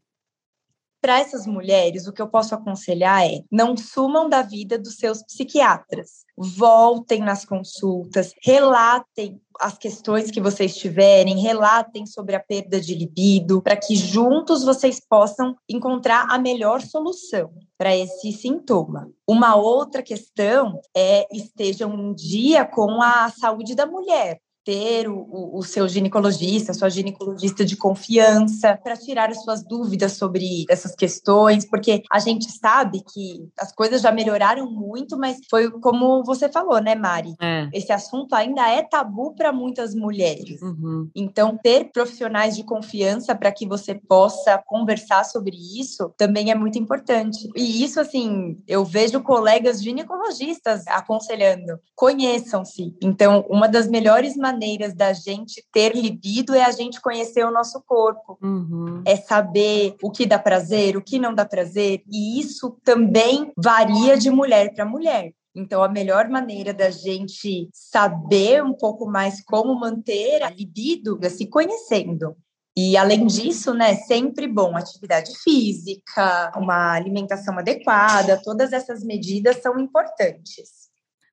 Para 1.09 1.21
essas 1.21 1.47
mulheres, 1.47 2.07
o 2.07 2.13
que 2.13 2.21
eu 2.21 2.29
posso 2.29 2.55
aconselhar 2.55 3.25
é: 3.25 3.43
não 3.51 3.75
sumam 3.79 4.29
da 4.29 4.43
vida 4.43 4.79
dos 4.79 4.97
seus 4.97 5.23
psiquiatras. 5.23 6.27
Voltem 6.37 7.23
nas 7.23 7.47
consultas, 7.47 8.35
relatem 8.43 9.41
as 9.59 9.79
questões 9.79 10.31
que 10.31 10.39
vocês 10.39 10.77
tiverem, 10.77 11.41
relatem 11.41 12.05
sobre 12.05 12.37
a 12.37 12.41
perda 12.41 12.79
de 12.79 12.95
libido, 12.95 13.63
para 13.63 13.75
que 13.75 13.97
juntos 13.97 14.63
vocês 14.63 15.01
possam 15.01 15.57
encontrar 15.67 16.27
a 16.29 16.39
melhor 16.39 16.83
solução 16.83 17.53
para 17.79 17.97
esse 17.97 18.31
sintoma. 18.31 19.11
Uma 19.27 19.57
outra 19.57 20.03
questão 20.03 20.79
é 20.95 21.27
estejam 21.35 21.91
um 21.91 22.13
dia 22.13 22.67
com 22.67 23.01
a 23.01 23.31
saúde 23.31 23.75
da 23.75 23.87
mulher 23.87 24.43
ter 24.69 25.09
o, 25.09 25.57
o, 25.57 25.63
seu 25.63 25.89
ginecologista, 25.89 26.75
sua 26.75 26.91
ginecologista 26.91 27.65
de 27.65 27.75
confiança, 27.75 28.79
para 28.85 28.99
tirar 28.99 29.31
as 29.31 29.43
suas 29.43 29.65
dúvidas 29.65 30.13
sobre 30.13 30.67
essas 30.69 30.95
questões, 30.95 31.65
porque 31.65 32.03
a 32.13 32.19
gente 32.19 32.53
sabe 32.53 33.03
que 33.03 33.49
as 33.59 33.73
coisas 33.73 34.03
já 34.03 34.13
melhoraram 34.13 34.71
muito, 34.71 35.17
mas 35.17 35.39
foi 35.49 35.71
como 35.71 36.23
você 36.23 36.51
falou, 36.51 36.83
né, 36.83 36.95
Mari? 36.95 37.35
É. 37.41 37.67
Esse 37.73 37.93
assunto 37.93 38.35
ainda 38.35 38.69
é 38.69 38.83
tabu 38.83 39.35
para 39.35 39.55
muitas 39.55 39.95
mulheres. 39.95 40.61
Uhum. 40.61 41.09
Então, 41.17 41.57
ter 41.57 41.91
profissionais 41.91 42.55
de 42.55 42.63
confiança 42.63 43.35
para 43.35 43.51
que 43.51 43.67
você 43.67 43.95
possa 43.95 44.63
conversar 44.67 45.25
sobre 45.25 45.57
isso 45.81 46.13
também 46.19 46.51
é 46.51 46.55
muito 46.55 46.79
importante. 46.79 47.49
E 47.57 47.83
isso, 47.83 47.99
assim, 47.99 48.59
eu 48.69 48.85
vejo 48.85 49.23
colegas 49.23 49.83
ginecologistas 49.83 50.87
aconselhando: 50.89 51.81
conheçam-se. 51.97 52.95
Então, 53.01 53.47
uma 53.49 53.67
das 53.67 53.89
melhores 53.89 54.37
maneiras 54.37 54.58
maneiras 54.59 54.93
da 54.93 55.13
gente 55.13 55.65
ter 55.73 55.95
libido 55.95 56.53
é 56.55 56.65
a 56.65 56.73
gente 56.73 57.01
conhecer 57.01 57.45
o 57.45 57.53
nosso 57.53 57.81
corpo. 57.87 58.37
Uhum. 58.43 59.03
É 59.07 59.17
saber 59.17 59.95
o 60.03 60.11
que 60.11 60.27
dá 60.27 60.39
prazer, 60.39 60.97
o 60.97 61.03
que 61.03 61.19
não 61.19 61.33
dá 61.33 61.45
prazer. 61.45 62.03
E 62.11 62.41
isso 62.41 62.77
também 62.83 63.53
varia 63.57 64.19
de 64.19 64.31
mulher 64.31 64.75
para 64.75 64.85
mulher. 64.85 65.33
Então, 65.55 65.83
a 65.83 65.89
melhor 65.89 66.29
maneira 66.29 66.75
da 66.75 66.91
gente 66.91 67.69
saber 67.73 68.63
um 68.63 68.75
pouco 68.75 69.07
mais 69.07 69.43
como 69.45 69.79
manter 69.79 70.43
a 70.43 70.51
libido 70.51 71.19
é 71.23 71.29
se 71.29 71.47
conhecendo. 71.47 72.37
E 72.77 72.97
além 72.97 73.27
disso, 73.27 73.75
né, 73.75 73.97
sempre 73.97 74.47
bom 74.47 74.77
atividade 74.77 75.33
física, 75.43 76.53
uma 76.57 76.93
alimentação 76.93 77.59
adequada, 77.59 78.41
todas 78.41 78.73
essas 78.73 79.03
medidas 79.03 79.61
são 79.61 79.81
importantes. 79.81 80.88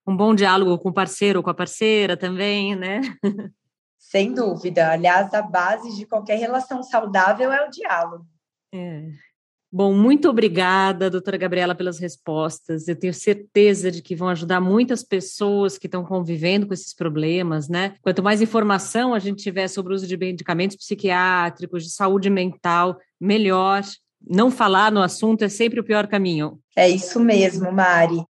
Um 0.07 0.15
bom 0.15 0.35
diálogo 0.35 0.77
com 0.77 0.89
o 0.89 0.93
parceiro 0.93 1.39
ou 1.39 1.43
com 1.43 1.49
a 1.49 1.53
parceira 1.53 2.15
também, 2.15 2.75
né? 2.75 3.01
Sem 3.97 4.33
dúvida. 4.33 4.91
Aliás, 4.91 5.33
a 5.33 5.41
base 5.41 5.95
de 5.95 6.05
qualquer 6.05 6.37
relação 6.37 6.83
saudável 6.83 7.51
é 7.51 7.67
o 7.67 7.71
diálogo. 7.71 8.25
É. 8.73 9.09
Bom, 9.77 9.93
muito 9.93 10.29
obrigada, 10.29 11.09
doutora 11.09 11.35
Gabriela, 11.35 11.75
pelas 11.75 11.99
respostas. 11.99 12.87
Eu 12.87 12.95
tenho 12.95 13.13
certeza 13.13 13.91
de 13.91 14.01
que 14.01 14.15
vão 14.15 14.29
ajudar 14.29 14.61
muitas 14.61 15.03
pessoas 15.03 15.77
que 15.77 15.87
estão 15.87 16.05
convivendo 16.05 16.65
com 16.65 16.73
esses 16.73 16.93
problemas, 16.93 17.67
né? 17.67 17.95
Quanto 18.01 18.23
mais 18.23 18.41
informação 18.41 19.13
a 19.13 19.19
gente 19.19 19.43
tiver 19.43 19.67
sobre 19.67 19.91
o 19.91 19.95
uso 19.95 20.07
de 20.07 20.15
medicamentos 20.15 20.77
psiquiátricos, 20.77 21.83
de 21.83 21.91
saúde 21.91 22.29
mental, 22.29 22.97
melhor. 23.19 23.83
Não 24.25 24.49
falar 24.49 24.93
no 24.93 25.01
assunto 25.01 25.43
é 25.43 25.49
sempre 25.49 25.79
o 25.79 25.83
pior 25.83 26.07
caminho. 26.07 26.57
É 26.73 26.87
isso 26.87 27.19
mesmo, 27.19 27.69
Mari. 27.69 28.23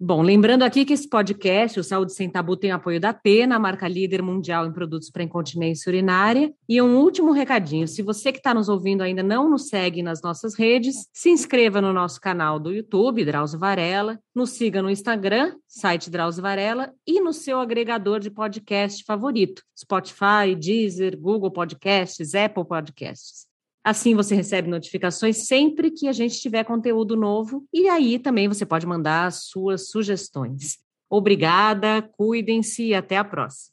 Bom, 0.00 0.22
lembrando 0.22 0.62
aqui 0.62 0.84
que 0.84 0.92
esse 0.92 1.08
podcast, 1.08 1.80
o 1.80 1.82
Saúde 1.82 2.12
Sem 2.12 2.30
Tabu, 2.30 2.56
tem 2.56 2.70
apoio 2.70 3.00
da 3.00 3.12
Pena, 3.12 3.56
a 3.56 3.58
marca 3.58 3.88
líder 3.88 4.22
mundial 4.22 4.64
em 4.64 4.72
produtos 4.72 5.10
para 5.10 5.24
incontinência 5.24 5.90
urinária. 5.90 6.54
E 6.68 6.80
um 6.80 6.98
último 6.98 7.32
recadinho: 7.32 7.88
se 7.88 8.00
você 8.00 8.30
que 8.30 8.38
está 8.38 8.54
nos 8.54 8.68
ouvindo 8.68 9.02
ainda 9.02 9.24
não 9.24 9.50
nos 9.50 9.66
segue 9.66 10.00
nas 10.00 10.22
nossas 10.22 10.54
redes, 10.54 11.08
se 11.12 11.30
inscreva 11.30 11.80
no 11.80 11.92
nosso 11.92 12.20
canal 12.20 12.60
do 12.60 12.72
YouTube, 12.72 13.24
Drauzio 13.24 13.58
Varela, 13.58 14.20
nos 14.32 14.50
siga 14.50 14.80
no 14.80 14.88
Instagram, 14.88 15.56
site 15.66 16.08
Drauzio 16.10 16.44
Varela, 16.44 16.92
e 17.04 17.20
no 17.20 17.32
seu 17.32 17.58
agregador 17.58 18.20
de 18.20 18.30
podcast 18.30 19.02
favorito: 19.02 19.64
Spotify, 19.76 20.54
Deezer, 20.56 21.18
Google 21.18 21.50
Podcasts, 21.50 22.36
Apple 22.36 22.64
Podcasts. 22.64 23.47
Assim 23.84 24.14
você 24.14 24.34
recebe 24.34 24.68
notificações 24.68 25.46
sempre 25.46 25.90
que 25.90 26.08
a 26.08 26.12
gente 26.12 26.40
tiver 26.40 26.64
conteúdo 26.64 27.16
novo 27.16 27.64
e 27.72 27.88
aí 27.88 28.18
também 28.18 28.48
você 28.48 28.66
pode 28.66 28.86
mandar 28.86 29.32
suas 29.32 29.88
sugestões. 29.88 30.78
Obrigada, 31.08 32.02
cuidem-se 32.12 32.88
e 32.88 32.94
até 32.94 33.16
a 33.16 33.24
próxima. 33.24 33.72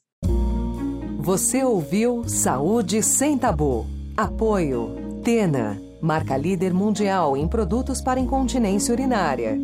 Você 1.18 1.62
ouviu 1.64 2.22
Saúde 2.26 3.02
Sem 3.02 3.36
Tabu. 3.36 3.86
Apoio 4.16 4.94
Tena, 5.22 5.76
marca 6.00 6.36
líder 6.36 6.72
mundial 6.72 7.36
em 7.36 7.48
produtos 7.48 8.00
para 8.00 8.20
incontinência 8.20 8.92
urinária. 8.92 9.58